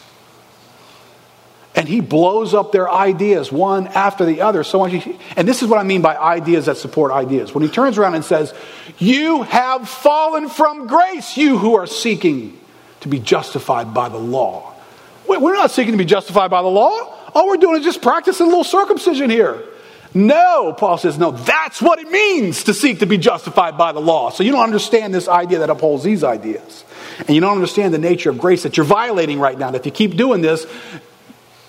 [1.79, 4.65] And he blows up their ideas one after the other.
[4.65, 7.55] So and this is what I mean by ideas that support ideas.
[7.55, 8.53] When he turns around and says,
[8.97, 12.59] You have fallen from grace, you who are seeking
[12.99, 14.73] to be justified by the law.
[15.25, 17.15] We're not seeking to be justified by the law.
[17.33, 19.63] All we're doing is just practicing a little circumcision here.
[20.13, 24.01] No, Paul says, no, that's what it means to seek to be justified by the
[24.01, 24.31] law.
[24.31, 26.83] So you don't understand this idea that upholds these ideas.
[27.19, 29.73] And you don't understand the nature of grace that you're violating right now.
[29.73, 30.65] If you keep doing this,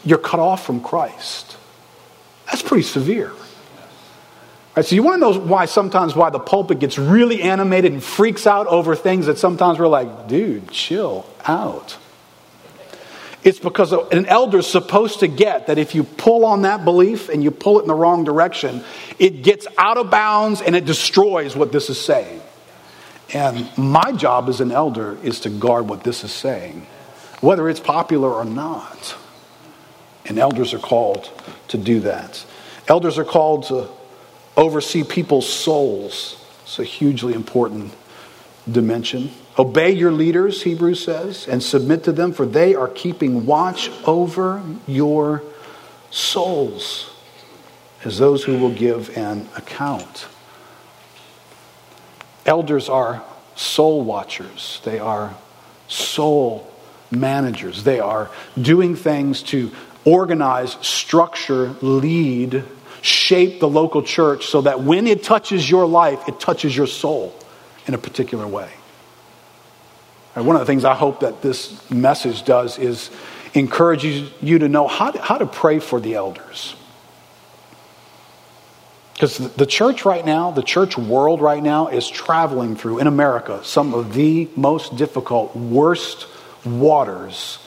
[0.04, 1.56] you're cut off from Christ.
[2.46, 3.32] That's pretty severe.
[4.76, 8.02] Right, so you want to know why sometimes why the pulpit gets really animated and
[8.02, 11.98] freaks out over things that sometimes we're like, dude, chill out.
[13.42, 17.30] It's because an elder is supposed to get that if you pull on that belief
[17.30, 18.84] and you pull it in the wrong direction,
[19.18, 22.40] it gets out of bounds and it destroys what this is saying.
[23.32, 26.86] And my job as an elder is to guard what this is saying,
[27.40, 29.16] whether it's popular or not.
[30.30, 31.28] And elders are called
[31.68, 32.46] to do that.
[32.86, 33.88] Elders are called to
[34.56, 36.40] oversee people's souls.
[36.62, 37.92] It's a hugely important
[38.70, 39.32] dimension.
[39.58, 44.62] Obey your leaders, Hebrews says, and submit to them, for they are keeping watch over
[44.86, 45.42] your
[46.12, 47.10] souls
[48.04, 50.28] as those who will give an account.
[52.46, 53.24] Elders are
[53.56, 55.34] soul watchers, they are
[55.88, 56.72] soul
[57.10, 59.72] managers, they are doing things to
[60.04, 62.64] organize, structure, lead,
[63.02, 67.34] shape the local church so that when it touches your life, it touches your soul
[67.86, 68.70] in a particular way.
[70.34, 73.10] One of the things I hope that this message does is
[73.52, 76.74] encourage you to know how to, how to pray for the elders.
[79.14, 83.60] Because the church right now, the church world right now, is traveling through, in America,
[83.64, 86.26] some of the most difficult, worst
[86.64, 87.58] waters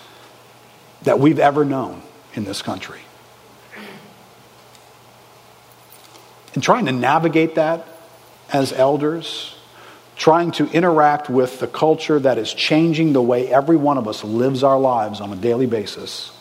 [1.03, 2.01] that we've ever known
[2.33, 3.01] in this country.
[6.53, 7.87] And trying to navigate that
[8.51, 9.55] as elders,
[10.15, 14.23] trying to interact with the culture that is changing the way every one of us
[14.23, 16.31] lives our lives on a daily basis,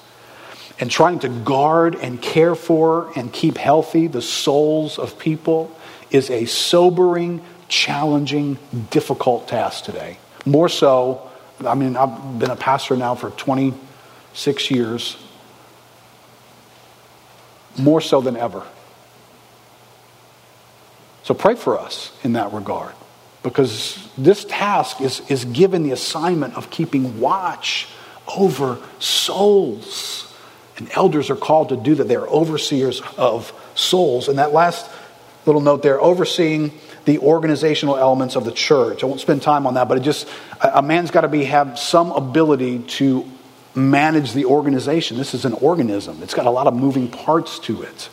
[0.79, 5.75] and trying to guard and care for and keep healthy the souls of people
[6.11, 8.59] is a sobering, challenging,
[8.91, 10.19] difficult task today.
[10.45, 11.31] More so,
[11.67, 15.17] I mean, I've been a pastor now for 26 years,
[17.79, 18.65] more so than ever.
[21.23, 22.95] So pray for us in that regard
[23.43, 27.89] because this task is, is given the assignment of keeping watch
[28.37, 30.33] over souls.
[30.77, 32.09] And elders are called to do that.
[32.09, 34.29] They're overseers of souls.
[34.29, 34.91] And that last
[35.47, 36.73] little note there, overseeing
[37.05, 39.03] the organizational elements of the church.
[39.03, 40.29] I won't spend time on that, but it just
[40.61, 43.29] a man's got to be have some ability to
[43.75, 45.17] manage the organization.
[45.17, 46.23] This is an organism.
[46.23, 48.09] It's got a lot of moving parts to it.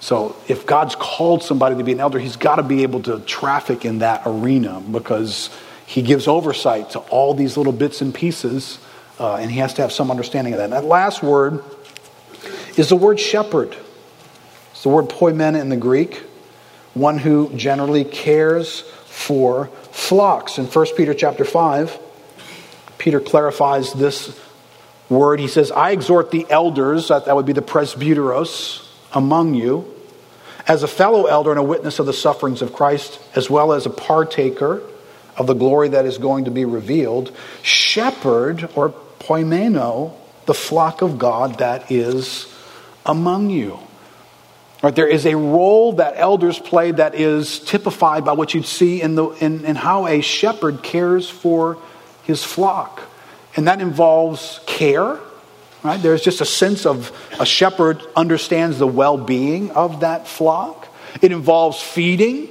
[0.00, 3.20] So if God's called somebody to be an elder, he's got to be able to
[3.20, 5.48] traffic in that arena because
[5.86, 8.78] he gives oversight to all these little bits and pieces,
[9.20, 10.64] uh, and he has to have some understanding of that.
[10.64, 11.62] And that last word
[12.76, 13.76] is the word shepherd.
[14.72, 16.16] It's the word poimen in the Greek,
[16.94, 20.58] one who generally cares for flocks.
[20.58, 21.98] In 1 Peter chapter 5,
[22.98, 24.36] Peter clarifies this
[25.12, 25.38] word.
[25.40, 29.92] He says, I exhort the elders, that would be the presbyteros, among you
[30.66, 33.86] as a fellow elder and a witness of the sufferings of Christ, as well as
[33.86, 34.82] a partaker
[35.36, 40.14] of the glory that is going to be revealed, shepherd or poimeno
[40.46, 42.46] the flock of God that is
[43.06, 43.78] among you.
[44.82, 49.00] Right, there is a role that elders play that is typified by what you'd see
[49.00, 51.78] in, the, in, in how a shepherd cares for
[52.24, 53.00] his flock.
[53.56, 55.18] And that involves care,
[55.82, 56.00] Right?
[56.00, 60.88] There's just a sense of a shepherd understands the well being of that flock.
[61.20, 62.48] It involves feeding.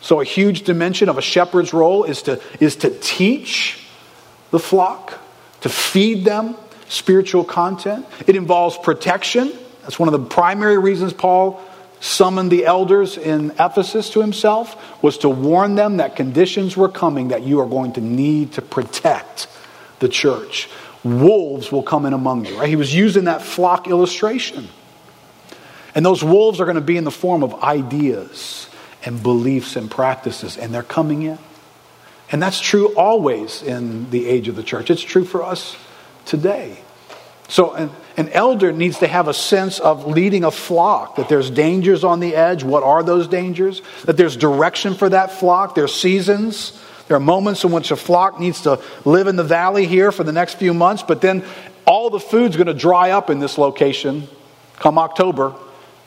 [0.00, 3.86] So, a huge dimension of a shepherd's role is to, is to teach
[4.50, 5.20] the flock,
[5.60, 6.56] to feed them
[6.88, 8.04] spiritual content.
[8.26, 9.52] It involves protection.
[9.82, 11.62] That's one of the primary reasons Paul
[12.00, 17.28] summoned the elders in Ephesus to himself was to warn them that conditions were coming
[17.28, 19.46] that you are going to need to protect
[20.02, 20.68] the church
[21.02, 22.58] wolves will come in among you.
[22.58, 22.68] Right?
[22.68, 24.68] He was using that flock illustration.
[25.94, 28.68] And those wolves are going to be in the form of ideas
[29.04, 31.38] and beliefs and practices, and they're coming in.
[32.30, 34.90] And that's true always in the age of the church.
[34.90, 35.76] It's true for us
[36.24, 36.78] today.
[37.48, 41.50] So, and, an elder needs to have a sense of leading a flock, that there's
[41.50, 42.62] dangers on the edge.
[42.62, 43.82] What are those dangers?
[44.04, 46.78] That there's direction for that flock, there's seasons.
[47.12, 50.24] There are moments in which a flock needs to live in the valley here for
[50.24, 51.44] the next few months, but then
[51.84, 54.26] all the food's going to dry up in this location
[54.76, 55.54] come October,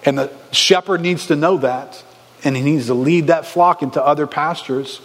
[0.03, 2.03] and the shepherd needs to know that,
[2.43, 4.99] and he needs to lead that flock into other pastures.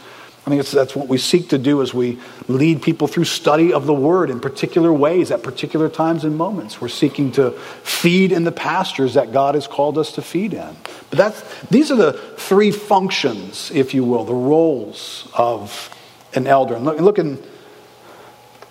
[0.53, 3.87] I think that's what we seek to do as we lead people through study of
[3.87, 6.81] the Word in particular ways at particular times and moments.
[6.81, 10.77] We're seeking to feed in the pastures that God has called us to feed in.
[11.11, 15.95] But that's, these are the three functions, if you will, the roles of
[16.35, 16.75] an elder.
[16.75, 17.43] And look, look in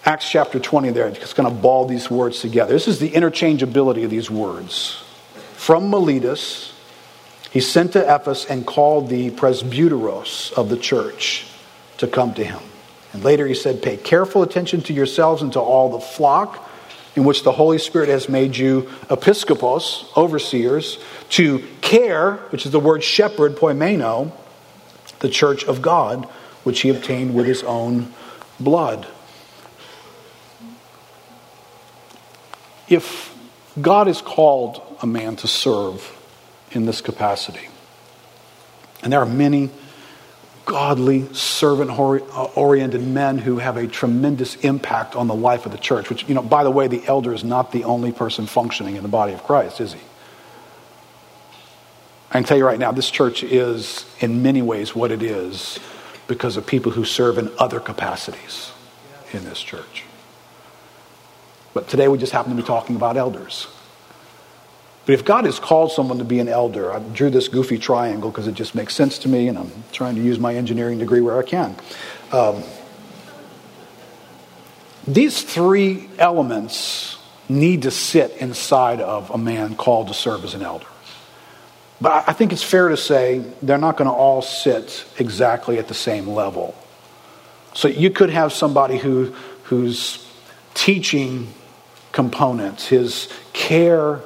[0.06, 2.74] Acts chapter 20 there, it's going to ball these words together.
[2.74, 5.04] This is the interchangeability of these words.
[5.54, 6.74] From Miletus,
[7.52, 11.46] he sent to Ephesus and called the presbyteros of the church
[12.00, 12.60] to come to him.
[13.14, 16.68] And later he said, Pay careful attention to yourselves and to all the flock
[17.16, 22.80] in which the Holy Spirit has made you episkopos, overseers, to care, which is the
[22.80, 24.32] word shepherd, poimeno,
[25.20, 26.26] the church of God,
[26.64, 28.14] which he obtained with his own
[28.60, 29.08] blood.
[32.88, 33.36] If
[33.80, 36.16] God has called a man to serve
[36.72, 37.68] in this capacity,
[39.02, 39.70] and there are many
[40.70, 41.90] godly, servant
[42.56, 46.12] oriented men who have a tremendous impact on the life of the church.
[46.12, 49.02] Which, you know, by the way, the elder is not the only person functioning in
[49.02, 50.00] the body of Christ, is he?
[52.30, 55.80] I can tell you right now, this church is in many ways what it is
[56.28, 58.72] because of people who serve in other capacities
[59.34, 60.04] in this church.
[61.74, 63.66] But today we just happen to be talking about elders.
[65.10, 68.30] But if God has called someone to be an elder, I drew this goofy triangle
[68.30, 71.20] because it just makes sense to me, and I'm trying to use my engineering degree
[71.20, 71.76] where I can.
[72.32, 72.62] Um,
[75.08, 77.18] these three elements
[77.50, 80.86] need to sit inside of a man called to serve as an elder.
[82.00, 85.88] But I think it's fair to say they're not going to all sit exactly at
[85.88, 86.76] the same level.
[87.74, 89.34] So you could have somebody who,
[89.64, 90.24] whose
[90.76, 91.52] teaching
[92.12, 94.22] components, his care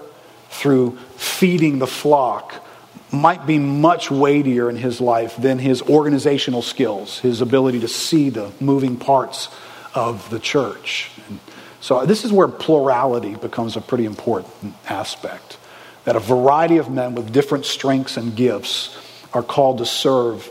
[0.53, 2.65] through feeding the flock
[3.11, 8.29] might be much weightier in his life than his organizational skills, his ability to see
[8.29, 9.49] the moving parts
[9.93, 11.11] of the church.
[11.27, 11.39] And
[11.79, 14.53] so, this is where plurality becomes a pretty important
[14.87, 15.57] aspect.
[16.05, 18.97] That a variety of men with different strengths and gifts
[19.33, 20.49] are called to serve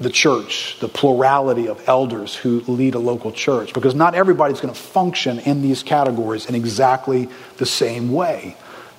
[0.00, 4.72] the church, the plurality of elders who lead a local church, because not everybody's going
[4.72, 8.56] to function in these categories in exactly the same way.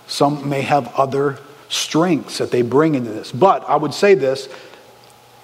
[0.10, 1.39] Some may have other
[1.70, 3.32] strengths that they bring into this.
[3.32, 4.49] But I would say this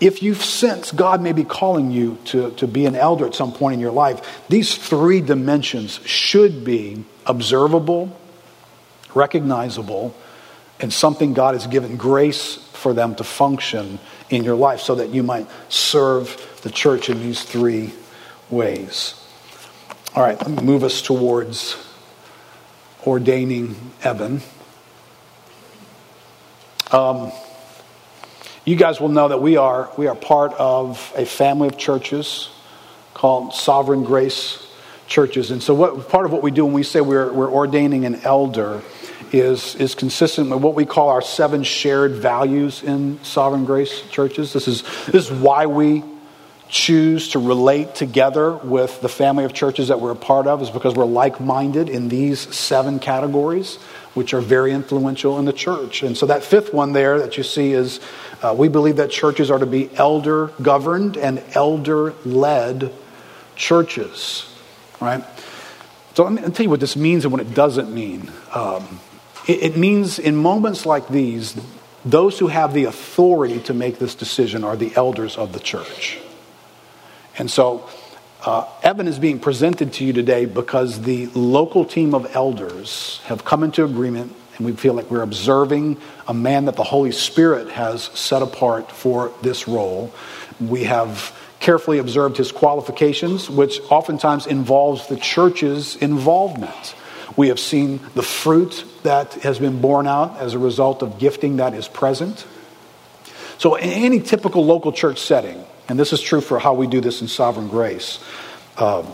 [0.02, 3.54] if you sense God may be calling you to, to be an elder at some
[3.54, 8.20] point in your life, these three dimensions should be observable,
[9.14, 10.14] recognizable,
[10.80, 14.00] and something God has given grace for them to function
[14.30, 17.94] in your life so that you might serve the church in these three
[18.50, 19.14] ways.
[20.16, 21.78] All right, let me move us towards
[23.06, 24.42] ordaining Evan.
[26.92, 27.32] Um,
[28.64, 32.50] you guys will know that we are, we are part of a family of churches
[33.14, 34.62] called Sovereign Grace
[35.08, 35.52] Churches.
[35.52, 38.16] And so, what, part of what we do when we say we're, we're ordaining an
[38.24, 38.82] elder
[39.32, 44.54] is, is consistent with what we call our seven shared values in Sovereign Grace Churches.
[44.54, 46.04] This is, this is why we
[46.70, 50.70] choose to relate together with the family of churches that we're a part of, is
[50.70, 53.80] because we're like minded in these seven categories
[54.16, 56.02] which are very influential in the church.
[56.02, 58.00] And so that fifth one there that you see is
[58.42, 62.92] uh, we believe that churches are to be elder governed and elder led
[63.56, 64.52] churches.
[65.00, 65.24] Right?
[66.16, 68.32] So me tell you what this means and what it doesn't mean.
[68.54, 69.02] Um,
[69.48, 71.56] it, it means in moments like these,
[72.06, 76.20] those who have the authority to make this decision are the elders of the church.
[77.38, 77.90] And so
[78.46, 83.44] uh, Evan is being presented to you today because the local team of elders have
[83.44, 87.70] come into agreement, and we feel like we're observing a man that the Holy Spirit
[87.72, 90.14] has set apart for this role.
[90.60, 96.96] We have carefully observed his qualifications, which oftentimes involves the church's involvement.
[97.36, 101.58] We have seen the fruit that has been borne out as a result of gifting
[101.58, 102.46] that is present.
[103.58, 107.02] So, in any typical local church setting, and this is true for how we do
[107.02, 108.20] this in sovereign grace.
[108.78, 109.08] Um,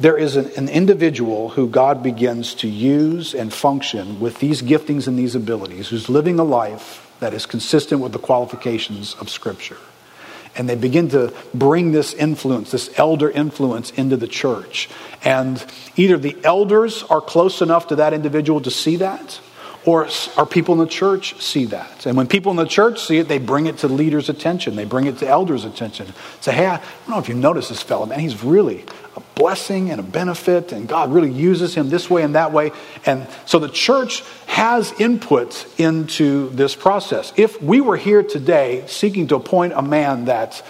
[0.00, 5.06] there is an, an, individual who God begins to use and function with these giftings
[5.06, 9.78] and these abilities, who's living a life that is consistent with the qualifications of Scripture.
[10.54, 14.88] and they begin to bring this influence, this elder influence, into the church.
[15.24, 15.64] And
[15.96, 19.40] either the elders are close enough to that individual to see that,
[19.84, 22.06] or our people in the church see that?
[22.06, 24.76] And when people in the church see it, they bring it to leaders' attention.
[24.76, 26.12] They bring it to elders' attention.
[26.40, 28.20] Say, hey, I don't know if you noticed this fellow, man.
[28.20, 28.84] He's really
[29.16, 32.70] a blessing and a benefit, and God really uses him this way and that way.
[33.04, 37.32] And so the church has input into this process.
[37.36, 40.64] If we were here today seeking to appoint a man that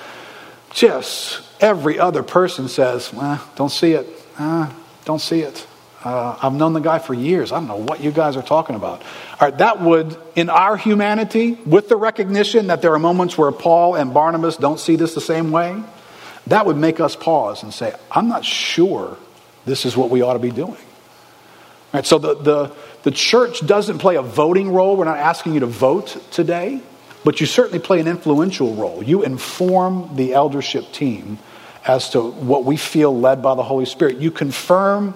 [0.70, 4.06] just every other person says, well, don't see it,
[4.38, 4.72] uh,
[5.04, 5.66] don't see it
[6.04, 7.52] uh, I've known the guy for years.
[7.52, 9.02] I don't know what you guys are talking about.
[9.02, 13.52] All right, that would, in our humanity, with the recognition that there are moments where
[13.52, 15.82] Paul and Barnabas don't see this the same way,
[16.48, 19.16] that would make us pause and say, I'm not sure
[19.64, 20.70] this is what we ought to be doing.
[20.72, 20.78] All
[21.94, 22.72] right, so the, the,
[23.04, 24.96] the church doesn't play a voting role.
[24.96, 26.80] We're not asking you to vote today,
[27.24, 29.02] but you certainly play an influential role.
[29.02, 31.38] You inform the eldership team
[31.86, 34.18] as to what we feel led by the Holy Spirit.
[34.18, 35.14] You confirm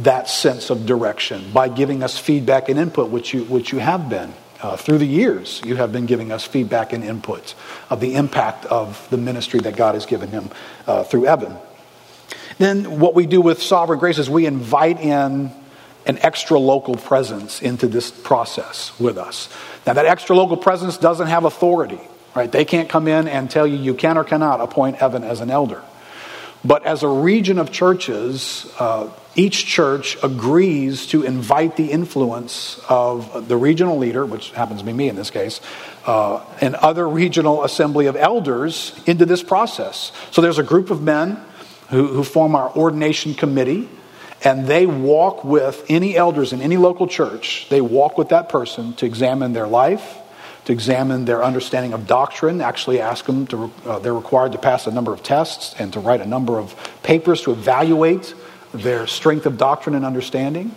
[0.00, 4.08] that sense of direction by giving us feedback and input, which you, which you have
[4.08, 4.32] been.
[4.60, 7.54] Uh, through the years, you have been giving us feedback and input
[7.90, 10.48] of the impact of the ministry that God has given him
[10.86, 11.54] uh, through Evan.
[12.56, 15.50] Then, what we do with Sovereign Grace is we invite in
[16.06, 19.48] an extra local presence into this process with us.
[19.86, 22.00] Now, that extra local presence doesn't have authority,
[22.34, 22.50] right?
[22.50, 25.50] They can't come in and tell you you can or cannot appoint Evan as an
[25.50, 25.82] elder.
[26.64, 33.48] But as a region of churches, uh, each church agrees to invite the influence of
[33.48, 35.60] the regional leader, which happens to be me in this case,
[36.06, 40.12] uh, and other regional assembly of elders into this process.
[40.30, 41.38] So there's a group of men
[41.90, 43.88] who, who form our ordination committee,
[44.42, 48.94] and they walk with any elders in any local church, they walk with that person
[48.94, 50.18] to examine their life
[50.64, 54.86] to examine their understanding of doctrine, actually ask them to, uh, they're required to pass
[54.86, 58.34] a number of tests and to write a number of papers to evaluate
[58.72, 60.74] their strength of doctrine and understanding.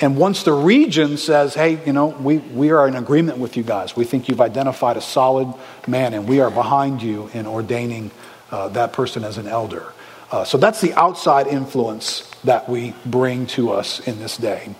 [0.00, 3.62] And once the region says, hey, you know, we, we are in agreement with you
[3.62, 5.52] guys, we think you've identified a solid
[5.86, 8.10] man and we are behind you in ordaining
[8.50, 9.92] uh, that person as an elder.
[10.30, 14.74] Uh, so that's the outside influence that we bring to us in this day.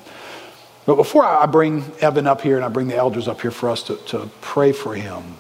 [0.87, 3.68] But before I bring Evan up here and I bring the elders up here for
[3.68, 5.37] us to, to pray for him,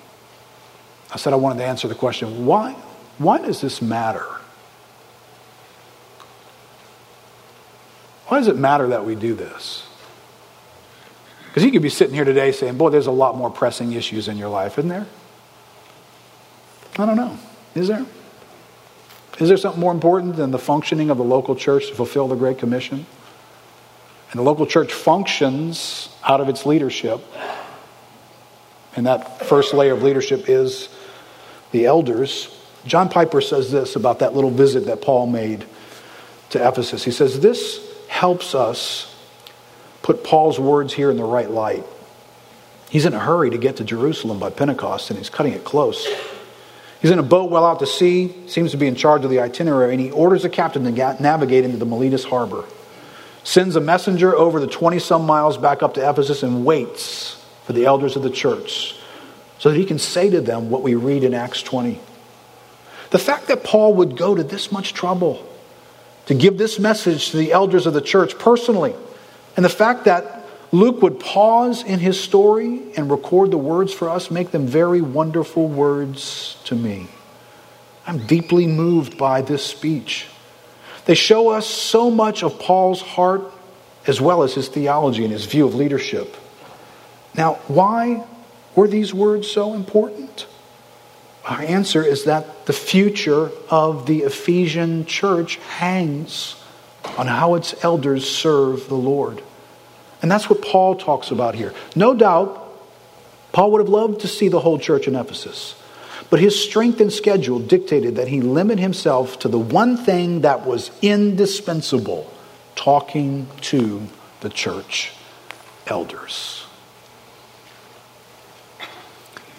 [1.12, 2.72] I said I wanted to answer the question why,
[3.18, 4.26] why does this matter?
[8.26, 9.86] Why does it matter that we do this?
[11.46, 14.26] Because you could be sitting here today saying, Boy, there's a lot more pressing issues
[14.26, 15.06] in your life, isn't there?
[16.98, 17.38] I don't know.
[17.74, 18.04] Is there?
[19.38, 22.34] Is there something more important than the functioning of the local church to fulfill the
[22.34, 23.06] Great Commission?
[24.30, 27.20] And the local church functions out of its leadership.
[28.96, 30.88] And that first layer of leadership is
[31.70, 32.48] the elders.
[32.86, 35.64] John Piper says this about that little visit that Paul made
[36.50, 37.04] to Ephesus.
[37.04, 39.14] He says, This helps us
[40.02, 41.84] put Paul's words here in the right light.
[42.88, 46.06] He's in a hurry to get to Jerusalem by Pentecost, and he's cutting it close.
[47.02, 49.40] He's in a boat well out to sea, seems to be in charge of the
[49.40, 52.64] itinerary, and he orders a captain to navigate into the Miletus harbor
[53.46, 57.74] sends a messenger over the 20 some miles back up to Ephesus and waits for
[57.74, 58.96] the elders of the church
[59.60, 62.00] so that he can say to them what we read in Acts 20.
[63.10, 65.48] The fact that Paul would go to this much trouble
[66.26, 68.96] to give this message to the elders of the church personally,
[69.54, 74.10] and the fact that Luke would pause in his story and record the words for
[74.10, 77.06] us make them very wonderful words to me.
[78.08, 80.26] I'm deeply moved by this speech.
[81.06, 83.42] They show us so much of Paul's heart
[84.06, 86.36] as well as his theology and his view of leadership.
[87.34, 88.24] Now, why
[88.74, 90.46] were these words so important?
[91.44, 96.56] Our answer is that the future of the Ephesian church hangs
[97.16, 99.42] on how its elders serve the Lord.
[100.22, 101.72] And that's what Paul talks about here.
[101.94, 102.62] No doubt,
[103.52, 105.76] Paul would have loved to see the whole church in Ephesus.
[106.28, 110.66] But his strength and schedule dictated that he limit himself to the one thing that
[110.66, 112.32] was indispensable
[112.74, 114.02] talking to
[114.40, 115.12] the church
[115.86, 116.64] elders.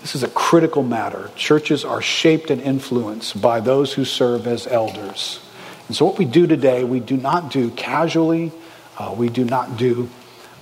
[0.02, 1.32] This is a critical matter.
[1.36, 5.40] Churches are shaped and influenced by those who serve as elders.
[5.88, 8.52] And so, what we do today, we do not do casually,
[8.98, 10.10] uh, we do not do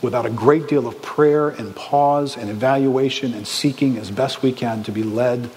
[0.02, 4.52] without a great deal of prayer and pause and evaluation and seeking as best we
[4.52, 5.50] can to be led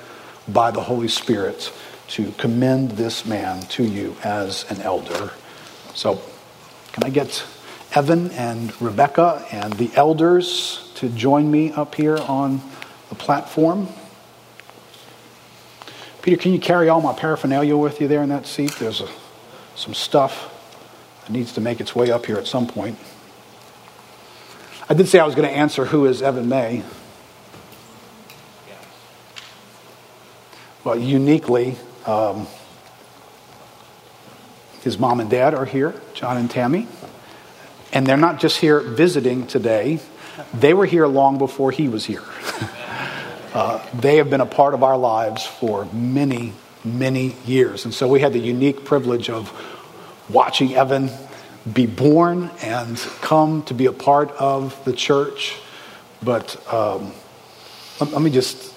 [0.52, 1.72] by the Holy Spirit
[2.08, 5.30] to commend this man to you as an elder.
[5.94, 6.20] So,
[6.92, 7.44] can I get
[7.94, 12.60] Evan and Rebecca and the elders to join me up here on
[13.08, 13.88] the platform?
[16.22, 18.74] Peter, can you carry all my paraphernalia with you there in that seat?
[18.78, 19.08] There's a,
[19.76, 20.54] some stuff
[21.24, 22.98] that needs to make its way up here at some point.
[24.88, 26.82] I did say I was going to answer who is Evan May.
[30.88, 32.46] Well, uniquely, um,
[34.80, 36.88] his mom and dad are here, John and Tammy.
[37.92, 40.00] And they're not just here visiting today,
[40.54, 42.22] they were here long before he was here.
[43.52, 47.84] uh, they have been a part of our lives for many, many years.
[47.84, 49.52] And so we had the unique privilege of
[50.30, 51.10] watching Evan
[51.70, 55.54] be born and come to be a part of the church.
[56.22, 57.12] But um,
[58.00, 58.72] let, let me just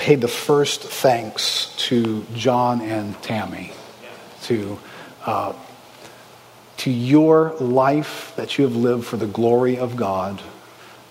[0.00, 3.70] pay the first thanks to John and Tammy,
[4.44, 4.78] to,
[5.26, 5.52] uh,
[6.78, 10.40] to your life that you have lived for the glory of God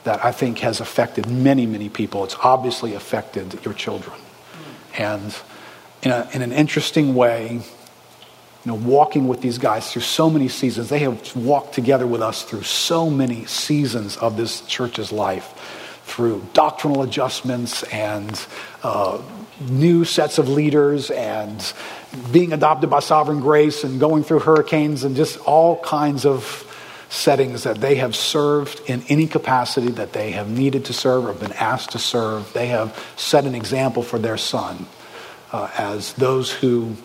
[0.06, 2.24] that I think has affected many, many people.
[2.24, 4.20] It's obviously affected your children.
[4.98, 5.38] And
[6.02, 7.62] in, a, in an interesting way,
[8.66, 10.90] you know, walking with these guys through so many seasons.
[10.90, 15.79] They have walked together with us through so many seasons of this church's life,
[16.10, 18.46] through doctrinal adjustments and
[18.84, 19.22] uh,
[19.62, 21.74] new sets of leaders and
[22.32, 26.66] being adopted by sovereign grace and going through hurricanes and just all kinds of
[27.10, 31.34] settings that they have served in any capacity that they have needed to serve or
[31.34, 32.52] been asked to serve.
[32.54, 34.86] They have set an example for their son
[35.52, 36.96] uh, as those who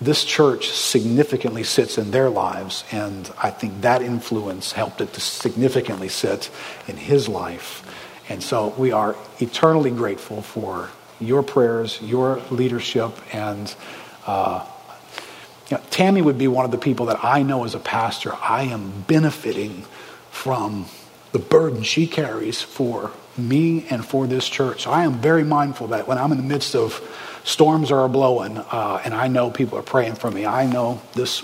[0.00, 5.20] this church significantly sits in their lives, and I think that influence helped it to
[5.20, 6.50] significantly sit
[6.88, 7.81] in his life.
[8.32, 10.88] And so we are eternally grateful for
[11.20, 13.74] your prayers, your leadership, and
[14.26, 14.64] uh,
[15.68, 18.34] you know, Tammy would be one of the people that I know as a pastor,
[18.34, 19.84] I am benefiting
[20.30, 20.86] from
[21.32, 24.84] the burden she carries for me and for this church.
[24.84, 27.02] So I am very mindful that when I'm in the midst of
[27.44, 30.46] storms are blowing, uh, and I know people are praying for me.
[30.46, 31.42] I know this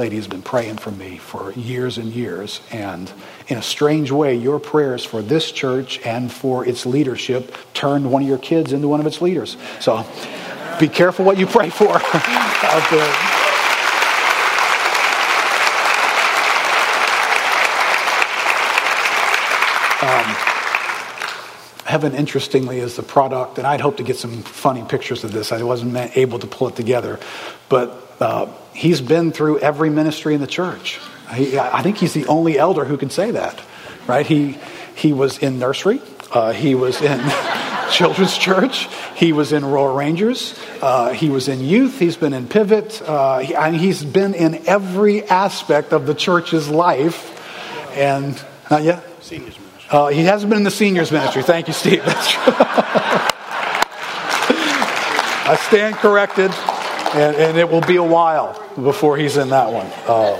[0.00, 2.62] lady has been praying for me for years and years.
[2.70, 3.12] And
[3.50, 8.22] in a strange way, your prayers for this church and for its leadership turned one
[8.22, 9.56] of your kids into one of its leaders.
[9.80, 10.06] So
[10.78, 13.40] be careful what you pray for out there.
[21.90, 25.50] Evan, interestingly, is the product, and I'd hope to get some funny pictures of this.
[25.50, 27.18] I wasn't able to pull it together,
[27.68, 31.00] but uh, he's been through every ministry in the church.
[31.34, 33.62] He, I think he's the only elder who can say that,
[34.06, 34.26] right?
[34.26, 34.58] He,
[34.94, 36.00] he was in nursery,
[36.32, 37.20] uh, he was in
[37.90, 42.48] children's church, he was in Royal Rangers, uh, he was in youth, he's been in
[42.48, 47.36] Pivot, uh, he, he's been in every aspect of the church's life,
[47.96, 49.04] and not yet?
[49.22, 49.58] Seniors
[49.90, 51.42] uh, he hasn't been in the seniors ministry.
[51.42, 52.04] Thank you, Steve.
[52.04, 52.42] That's true.
[55.46, 56.52] I stand corrected,
[57.14, 59.86] and, and, it will be a while before he's in that one.
[60.06, 60.38] Um,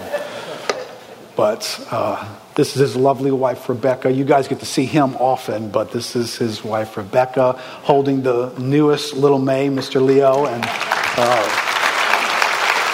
[1.40, 4.12] but uh, this is his lovely wife, Rebecca.
[4.12, 8.52] You guys get to see him often, but this is his wife, Rebecca, holding the
[8.58, 10.04] newest little May, Mr.
[10.04, 10.44] Leo.
[10.44, 11.48] And uh,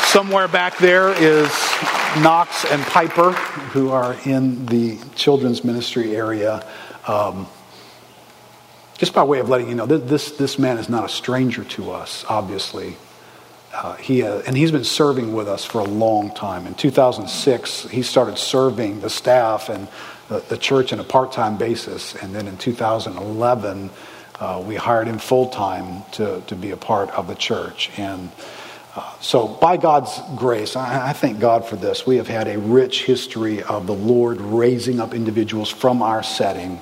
[0.04, 1.48] somewhere back there is
[2.22, 3.32] Knox and Piper,
[3.72, 6.64] who are in the children's ministry area.
[7.08, 7.48] Um,
[8.96, 11.90] just by way of letting you know, this, this man is not a stranger to
[11.90, 12.94] us, obviously.
[13.76, 16.66] Uh, he, uh, and he's been serving with us for a long time.
[16.66, 19.86] In 2006, he started serving the staff and
[20.28, 22.14] the, the church on a part time basis.
[22.14, 23.90] And then in 2011,
[24.40, 27.90] uh, we hired him full time to, to be a part of the church.
[27.98, 28.30] And
[29.20, 32.06] so, by God's grace, I, I thank God for this.
[32.06, 36.80] We have had a rich history of the Lord raising up individuals from our setting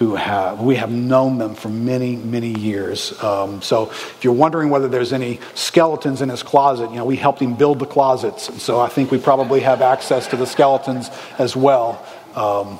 [0.00, 3.12] who have we have known them for many many years.
[3.22, 7.16] Um, so if you're wondering whether there's any skeletons in his closet you know we
[7.16, 8.62] helped him build the closets.
[8.62, 12.02] So i think we probably have access to the skeletons as well.
[12.34, 12.78] Um,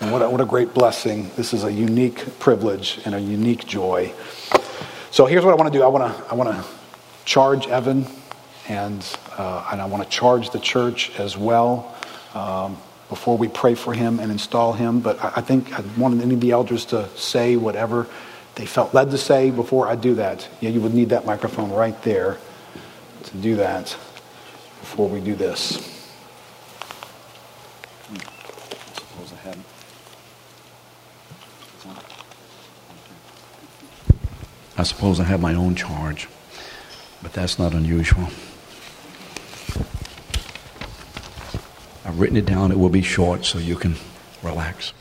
[0.00, 1.28] and what a, what a great blessing.
[1.36, 4.14] This is a unique privilege and a unique joy.
[5.10, 5.82] So here's what i want to do.
[5.82, 6.64] I want to i want to
[7.24, 8.06] charge evan
[8.68, 9.04] and,
[9.36, 11.92] uh, and I want to charge the church as well.
[12.32, 12.78] Um,
[13.10, 15.00] before we pray for him and install him.
[15.00, 18.06] But I, think I wanted any of the elders to say whatever
[18.54, 20.48] they felt led to say before I do that.
[20.60, 22.38] Yeah, you would need that microphone right there
[23.24, 23.88] to do that
[24.80, 26.00] before we do this.
[34.80, 36.26] I suppose I have my own charge,
[37.22, 38.28] but that's not unusual.
[42.10, 42.72] I've written it down.
[42.72, 43.94] It will be short so you can
[44.42, 44.92] relax.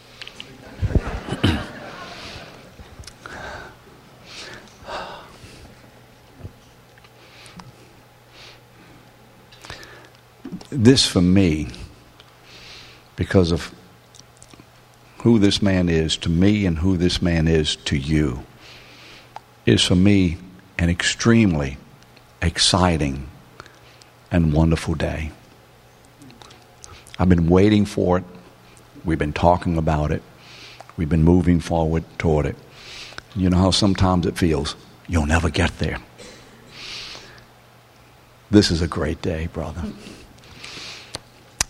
[10.69, 11.69] this for me,
[13.15, 13.73] because of
[15.23, 18.45] who this man is to me and who this man is to you,
[19.65, 20.37] is for me
[20.77, 21.77] an extremely
[22.39, 23.27] exciting
[24.31, 25.31] and wonderful day.
[27.19, 28.23] I've been waiting for it.
[29.03, 30.23] We've been talking about it.
[30.95, 32.55] We've been moving forward toward it.
[33.35, 34.75] You know how sometimes it feels
[35.07, 35.99] you'll never get there.
[38.49, 39.83] This is a great day, brother.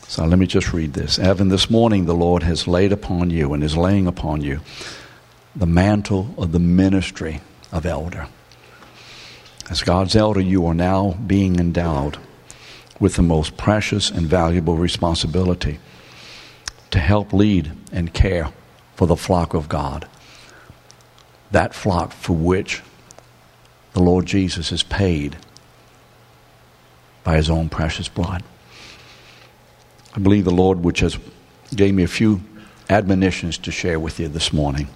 [0.08, 1.20] So let me just read this.
[1.20, 4.62] Evan, this morning the Lord has laid upon you and is laying upon you
[5.56, 8.28] the mantle of the ministry of elder.
[9.70, 12.18] As God's elder, you are now being endowed
[13.00, 15.80] with the most precious and valuable responsibility
[16.92, 18.52] to help lead and care
[18.96, 20.08] for the flock of God.
[21.52, 22.82] That flock for which
[23.94, 25.38] the Lord Jesus has paid
[27.24, 28.44] by his own precious blood.
[30.16, 31.18] I believe the Lord, which has
[31.76, 32.42] gave me a few
[32.90, 34.88] admonitions to share with you this morning,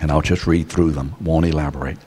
[0.00, 1.98] and I'll just read through them, won't elaborate.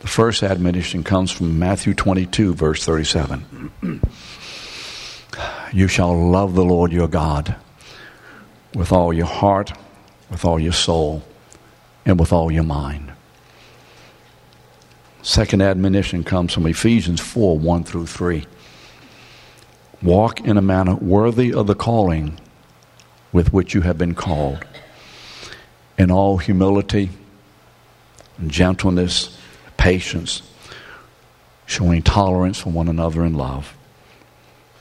[0.00, 3.70] The first admonition comes from Matthew 22, verse 37.
[5.72, 7.54] you shall love the Lord your God
[8.74, 9.72] with all your heart,
[10.30, 11.22] with all your soul,
[12.06, 13.12] and with all your mind.
[15.22, 18.46] Second admonition comes from Ephesians 4 1 through 3.
[20.02, 22.40] Walk in a manner worthy of the calling
[23.32, 24.64] with which you have been called,
[25.98, 27.10] in all humility
[28.46, 29.36] gentleness,
[29.80, 30.42] patience,
[31.64, 33.74] showing tolerance for one another in love,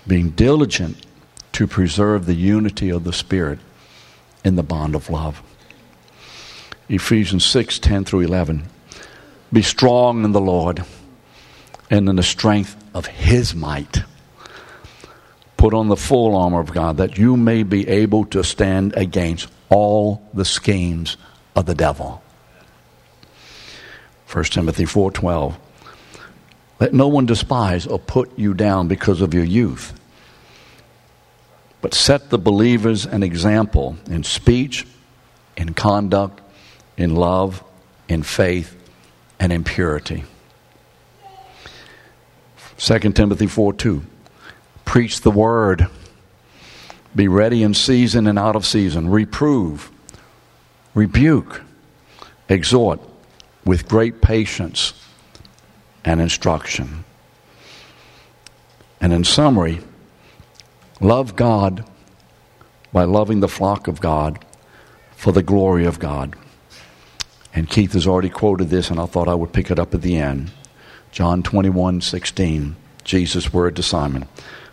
[0.06, 0.98] being diligent
[1.54, 3.60] to preserve the unity of the Spirit
[4.44, 5.42] in the bond of love.
[6.90, 8.66] Ephesians 6 10 through 11.
[9.54, 10.84] Be strong in the Lord
[11.90, 14.04] and in the strength of his might.
[15.56, 19.48] Put on the full armor of God that you may be able to stand against
[19.70, 21.16] all the schemes
[21.56, 22.22] of the devil.
[24.32, 25.56] 1 Timothy 4:12
[26.80, 29.94] Let no one despise or put you down because of your youth
[31.82, 34.86] but set the believers an example in speech,
[35.56, 36.42] in conduct,
[36.98, 37.64] in love,
[38.08, 38.76] in faith,
[39.40, 40.24] and in purity.
[42.78, 44.04] 2 Timothy 4 2.
[44.86, 45.88] Preach the word.
[47.16, 49.10] Be ready in season and out of season.
[49.10, 49.92] Reprove,
[50.94, 51.62] rebuke,
[52.48, 53.00] exhort
[53.70, 54.94] with great patience
[56.04, 57.06] and instruction.
[59.00, 59.80] And in summary,
[61.00, 61.86] love God
[62.92, 64.44] by loving the flock of God
[65.12, 66.36] for the glory of God.
[67.54, 70.02] And Keith has already quoted this, and I thought I would pick it up at
[70.02, 70.50] the end.
[71.12, 74.28] John 21 16, Jesus' word to Simon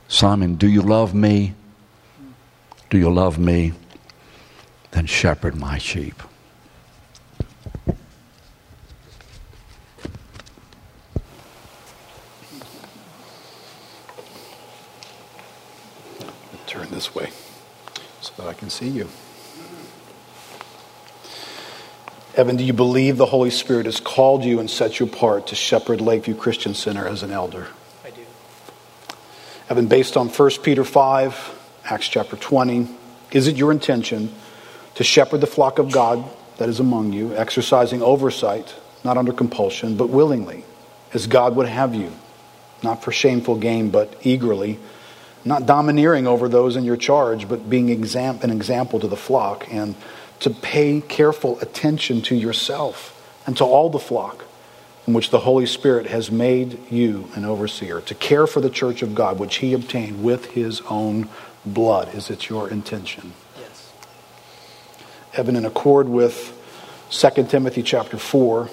[0.09, 1.52] Simon, do you love me?
[2.89, 3.74] Do you love me?
[4.93, 6.23] Then shepherd my sheep.
[16.66, 17.31] Turn this way
[18.23, 19.06] so that I can see you.
[22.35, 25.55] Evan, do you believe the Holy Spirit has called you and set you apart to
[25.55, 27.68] shepherd Lakeview Christian Center as an elder?
[28.05, 28.23] I do.
[29.70, 32.89] Evan, based on 1 Peter 5, Acts chapter 20,
[33.31, 34.35] is it your intention
[34.94, 36.24] to shepherd the flock of God
[36.56, 38.74] that is among you, exercising oversight,
[39.05, 40.64] not under compulsion, but willingly,
[41.12, 42.10] as God would have you,
[42.82, 44.78] not for shameful gain, but eagerly,
[45.47, 49.66] not domineering over those in your charge, but being exam- an example to the flock
[49.73, 49.94] and
[50.40, 53.12] to pay careful attention to yourself
[53.47, 54.44] and to all the flock
[55.06, 59.02] in which the Holy Spirit has made you an overseer, to care for the church
[59.02, 61.28] of God, which he obtained with his own
[61.64, 62.12] blood.
[62.12, 63.32] Is it your intention?
[63.56, 63.93] Yes.
[65.35, 66.52] Evan, in accord with
[67.10, 68.68] 2 Timothy chapter 4,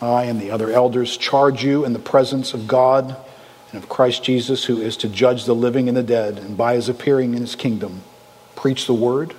[0.00, 3.14] I and the other elders charge you in the presence of God
[3.74, 6.76] and of Christ Jesus, who is to judge the living and the dead, and by
[6.76, 8.02] his appearing in his kingdom,
[8.54, 9.34] preach the word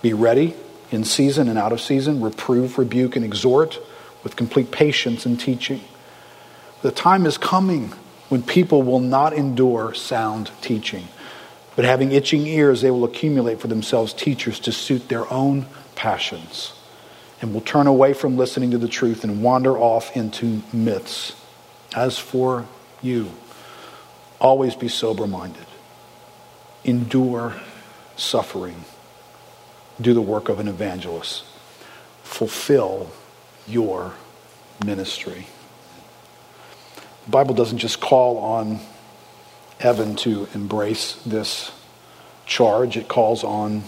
[0.00, 0.54] be ready
[0.90, 3.78] in season and out of season, reprove, rebuke, and exhort
[4.24, 5.82] with complete patience and teaching.
[6.80, 7.92] The time is coming
[8.30, 11.08] when people will not endure sound teaching,
[11.76, 15.66] but having itching ears, they will accumulate for themselves teachers to suit their own
[15.96, 16.72] passions
[17.42, 21.36] and will turn away from listening to the truth and wander off into myths.
[21.94, 22.66] As for
[23.02, 23.30] you,
[24.40, 25.66] always be sober minded,
[26.84, 27.54] endure
[28.16, 28.84] suffering
[30.00, 31.44] do the work of an evangelist.
[32.22, 33.10] Fulfill
[33.66, 34.14] your
[34.84, 35.46] ministry.
[37.26, 38.80] The Bible doesn't just call on
[39.78, 41.70] Evan to embrace this
[42.46, 42.96] charge.
[42.96, 43.82] It calls on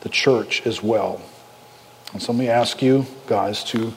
[0.00, 1.20] the church as well.
[2.12, 3.92] And so let me ask you guys to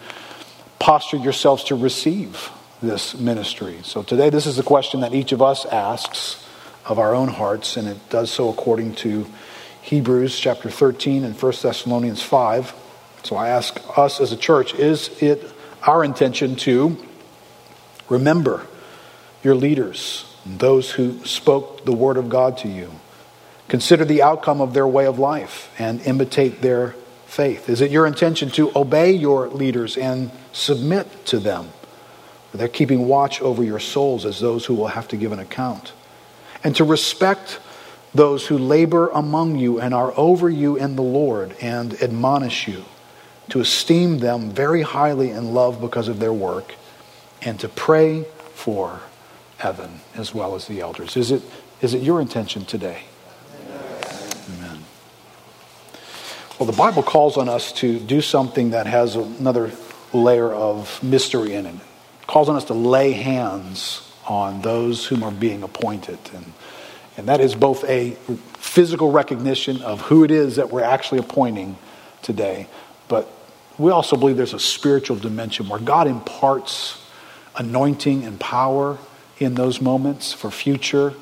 [0.79, 2.49] posture yourselves to receive
[2.81, 3.79] this ministry.
[3.83, 6.45] So today, this is a question that each of us asks
[6.85, 9.27] of our own hearts, and it does so according to
[9.81, 12.73] Hebrews chapter 13 and 1 Thessalonians 5.
[13.23, 15.43] So I ask us as a church is it
[15.85, 16.97] our intention to
[18.09, 18.65] remember
[19.43, 22.91] your leaders, those who spoke the word of God to you?
[23.67, 26.95] Consider the outcome of their way of life and imitate their
[27.25, 27.69] faith.
[27.69, 31.69] Is it your intention to obey your leaders and submit to them?
[32.53, 35.93] They're keeping watch over your souls as those who will have to give an account.
[36.63, 37.59] And to respect
[38.13, 42.83] those who labor among you and are over you in the Lord and admonish you,
[43.49, 46.75] to esteem them very highly in love because of their work,
[47.41, 48.99] and to pray for
[49.61, 51.15] Evan as well as the elders.
[51.15, 51.41] Is it,
[51.81, 53.03] is it your intention today?
[54.57, 54.83] Amen.
[56.59, 59.71] Well, the Bible calls on us to do something that has another
[60.13, 61.75] layer of mystery in it
[62.31, 66.17] calls on us to lay hands on those whom are being appointed.
[66.33, 66.53] And,
[67.17, 68.11] and that is both a
[68.53, 71.77] physical recognition of who it is that we're actually appointing
[72.21, 72.67] today,
[73.09, 73.29] but
[73.77, 77.03] we also believe there's a spiritual dimension where God imparts
[77.57, 78.97] anointing and power
[79.37, 81.13] in those moments for future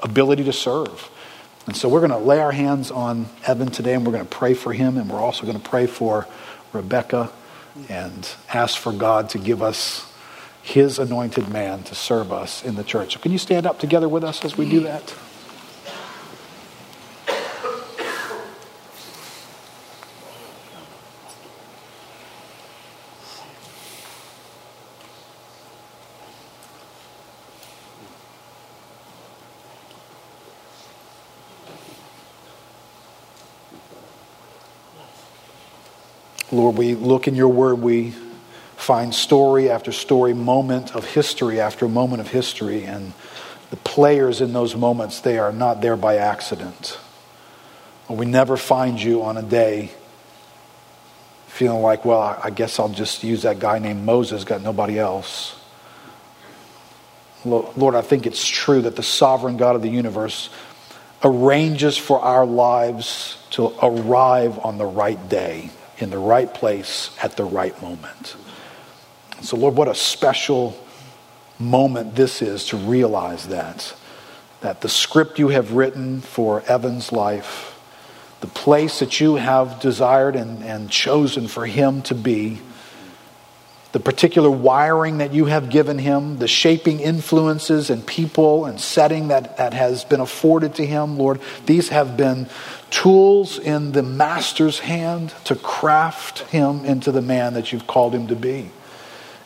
[0.00, 1.10] ability to serve.
[1.66, 4.36] And so we're going to lay our hands on Evan today and we're going to
[4.36, 6.28] pray for him and we're also going to pray for
[6.72, 7.32] Rebecca
[7.88, 10.07] and ask for God to give us
[10.68, 13.14] his anointed man to serve us in the church.
[13.14, 15.14] So, can you stand up together with us as we do that?
[36.52, 38.14] Lord, we look in your word, we
[38.78, 43.12] find story after story, moment of history after moment of history, and
[43.70, 46.98] the players in those moments, they are not there by accident.
[48.08, 49.90] We never find you on a day
[51.48, 55.56] feeling like, well, I guess I'll just use that guy named Moses, got nobody else.
[57.44, 60.50] Lord, I think it's true that the sovereign God of the universe
[61.22, 67.36] arranges for our lives to arrive on the right day, in the right place, at
[67.36, 68.36] the right moment.
[69.40, 70.76] So, Lord, what a special
[71.58, 73.94] moment this is to realize that.
[74.60, 77.78] That the script you have written for Evan's life,
[78.40, 82.60] the place that you have desired and, and chosen for him to be,
[83.92, 89.28] the particular wiring that you have given him, the shaping influences and people and setting
[89.28, 92.48] that, that has been afforded to him, Lord, these have been
[92.90, 98.26] tools in the master's hand to craft him into the man that you've called him
[98.26, 98.70] to be.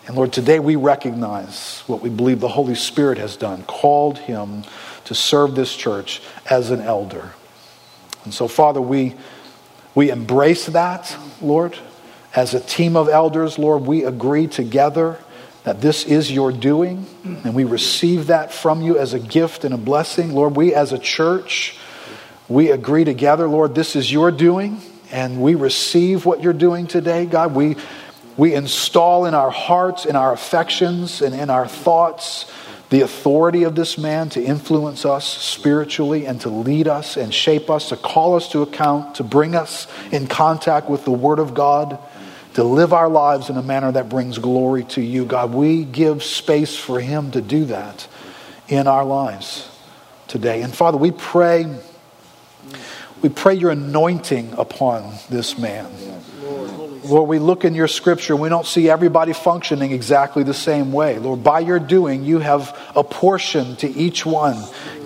[0.07, 4.65] And Lord, today we recognize what we believe the Holy Spirit has done, called him
[5.05, 6.21] to serve this church
[6.51, 7.33] as an elder.
[8.25, 9.15] And so, Father, we,
[9.95, 11.79] we embrace that, Lord.
[12.35, 15.19] As a team of elders, Lord, we agree together
[15.65, 19.73] that this is your doing, and we receive that from you as a gift and
[19.73, 20.33] a blessing.
[20.33, 21.79] Lord, we as a church,
[22.49, 24.81] we agree together, Lord, this is your doing,
[25.13, 27.27] and we receive what you're doing today.
[27.27, 27.77] God, we
[28.37, 32.47] we install in our hearts, in our affections, and in our thoughts
[32.93, 37.71] the authority of this man to influence us spiritually and to lead us and shape
[37.71, 41.55] us, to call us to account, to bring us in contact with the Word of
[41.55, 41.99] God,
[42.53, 45.25] to live our lives in a manner that brings glory to you.
[45.25, 48.07] God, we give space for him to do that
[48.69, 49.71] in our lives
[50.29, 50.61] today.
[50.61, 51.75] And Father, we pray.
[53.23, 55.91] We pray your anointing upon this man.
[57.05, 61.19] Lord, we look in your scripture, we don't see everybody functioning exactly the same way.
[61.19, 64.57] Lord, by your doing, you have apportioned to each one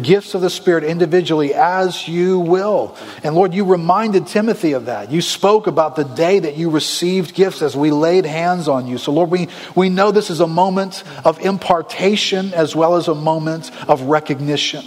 [0.03, 2.97] gifts of the Spirit individually as you will.
[3.23, 5.11] And Lord, you reminded Timothy of that.
[5.11, 8.99] You spoke about the day that you received gifts as we laid hands on you.
[8.99, 13.15] So, Lord, we, we know this is a moment of impartation as well as a
[13.15, 14.85] moment of recognition.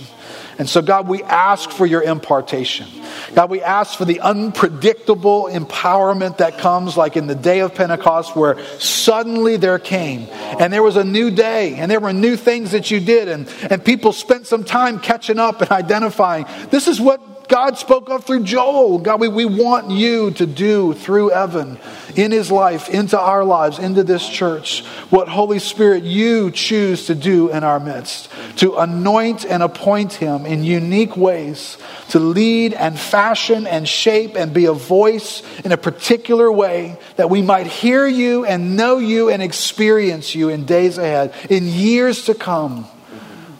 [0.59, 2.85] And so, God, we ask for your impartation.
[3.33, 8.35] God, we ask for the unpredictable empowerment that comes, like in the day of Pentecost,
[8.35, 10.27] where suddenly there came,
[10.59, 13.47] and there was a new day, and there were new things that you did, and,
[13.71, 18.25] and people spent some time catching up and identifying this is what God spoke of
[18.25, 18.99] through Joel.
[18.99, 21.79] God, we, we want you to do through Evan
[22.15, 27.15] in his life, into our lives, into this church, what Holy Spirit you choose to
[27.15, 32.99] do in our midst, to anoint and appoint him in unique ways, to lead and
[32.99, 38.05] fashion and shape and be a voice in a particular way that we might hear
[38.05, 42.87] you and know you and experience you in days ahead, in years to come.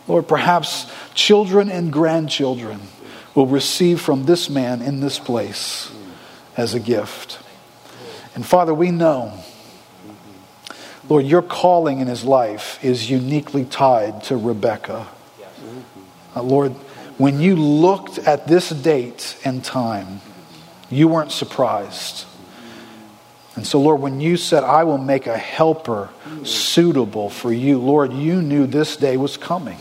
[0.07, 0.86] Lord, perhaps
[1.16, 2.80] children and grandchildren
[3.36, 5.92] will receive from this man in this place
[6.58, 7.40] as a gift.
[8.36, 9.34] And Father, we know,
[11.08, 15.08] Lord, your calling in his life is uniquely tied to Rebecca.
[16.36, 16.74] Uh, Lord,
[17.18, 20.22] when you looked at this date and time,
[20.90, 22.26] you weren't surprised.
[23.56, 26.10] And so, Lord, when you said, I will make a helper
[26.44, 29.78] suitable for you, Lord, you knew this day was coming.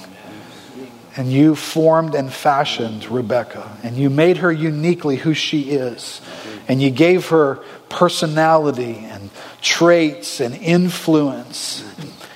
[1.19, 6.21] And you formed and fashioned Rebecca, and you made her uniquely who she is.
[6.69, 7.57] And you gave her
[7.89, 9.29] personality and
[9.61, 11.85] traits and influence.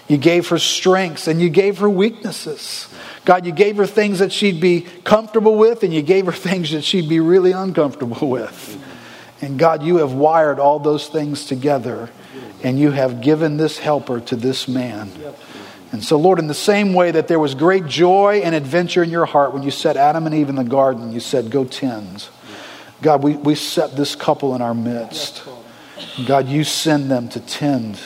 [0.08, 2.88] You gave her strengths and you gave her weaknesses.
[3.24, 6.72] God, you gave her things that she'd be comfortable with, and you gave her things
[6.72, 8.78] that she'd be really uncomfortable with.
[9.40, 12.10] And God, you have wired all those things together,
[12.62, 15.10] and you have given this helper to this man.
[15.92, 19.10] And so, Lord, in the same way that there was great joy and adventure in
[19.10, 22.28] your heart when you set Adam and Eve in the garden, you said, Go tend.
[23.02, 25.44] God, we, we set this couple in our midst.
[26.26, 28.00] God, you send them to tend,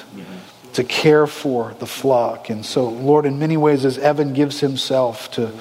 [0.73, 2.51] to care for the flock.
[2.51, 5.53] And so, Lord, in many ways, as Evan gives himself to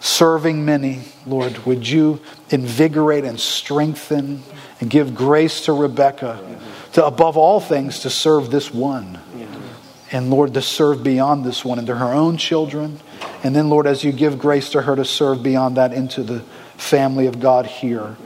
[0.00, 2.20] serving many, Lord, would you
[2.50, 4.42] invigorate and strengthen
[4.80, 6.58] and give grace to Rebecca
[6.94, 9.20] to, above all things, to serve this one.
[10.12, 13.00] And Lord, to serve beyond this one into her own children.
[13.42, 16.40] And then, Lord, as you give grace to her to serve beyond that into the
[16.76, 18.16] family of God here.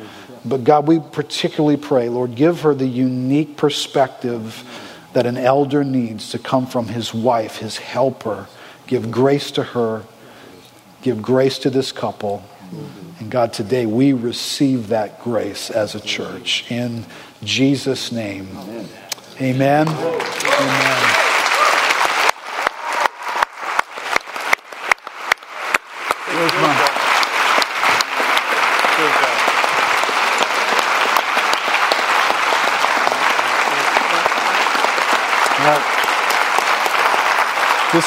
[0.45, 4.65] But God, we particularly pray, Lord, give her the unique perspective
[5.13, 8.49] that an elder needs to come from his wife, his helper.
[8.87, 10.05] Give grace to her.
[11.03, 12.45] Give grace to this couple.
[13.19, 16.71] And God, today we receive that grace as a church.
[16.71, 17.07] In
[17.43, 18.49] Jesus' name.
[19.41, 19.89] Amen.
[19.89, 19.89] Amen.
[19.89, 21.27] Amen.
[26.37, 26.97] Where's my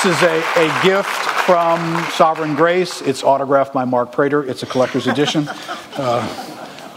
[0.01, 3.01] This is a, a gift from Sovereign Grace.
[3.01, 4.41] It's autographed by Mark Prater.
[4.41, 5.49] It's a collector's edition.
[5.97, 6.21] Uh,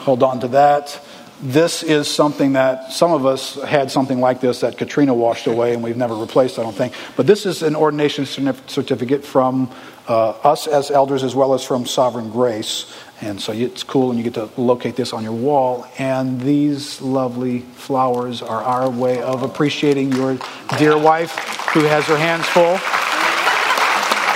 [0.05, 1.01] hold on to that.
[1.41, 5.75] This is something that some of us had something like this that Katrina washed away
[5.75, 6.95] and we've never replaced, I don't think.
[7.17, 9.73] But this is an ordination certificate from
[10.09, 12.93] Uh, us as elders as well as from Sovereign Grace.
[13.21, 15.87] And so it's cool and you get to locate this on your wall.
[15.99, 20.39] And these lovely flowers are our way of appreciating your
[20.77, 21.37] dear wife
[21.73, 22.79] who has her hands full.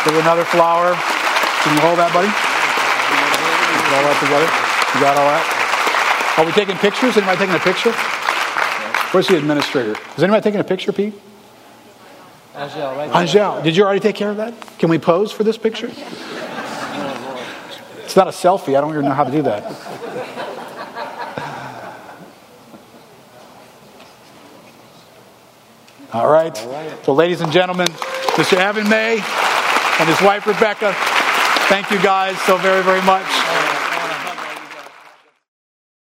[0.07, 0.95] There's another flower.
[0.95, 2.31] Can you hold that, buddy?
[2.31, 4.47] Put all that together?
[4.95, 6.39] You got all that?
[6.39, 7.17] Are we taking pictures?
[7.17, 7.91] Anybody taking a picture?
[9.11, 9.97] Where's the administrator?
[10.17, 11.15] Is anybody taking a picture, Pete?
[12.57, 14.55] Angel, right Angel, did you already take care of that?
[14.79, 15.91] Can we pose for this picture?
[18.03, 18.79] It's not a selfie.
[18.79, 19.65] I don't even know how to do that.
[26.13, 26.59] All right.
[26.59, 27.05] All right.
[27.05, 28.57] So, ladies and gentlemen, Mr.
[28.57, 29.21] Evan May
[30.01, 30.95] and his wife Rebecca,
[31.69, 33.46] thank you guys so very, very much.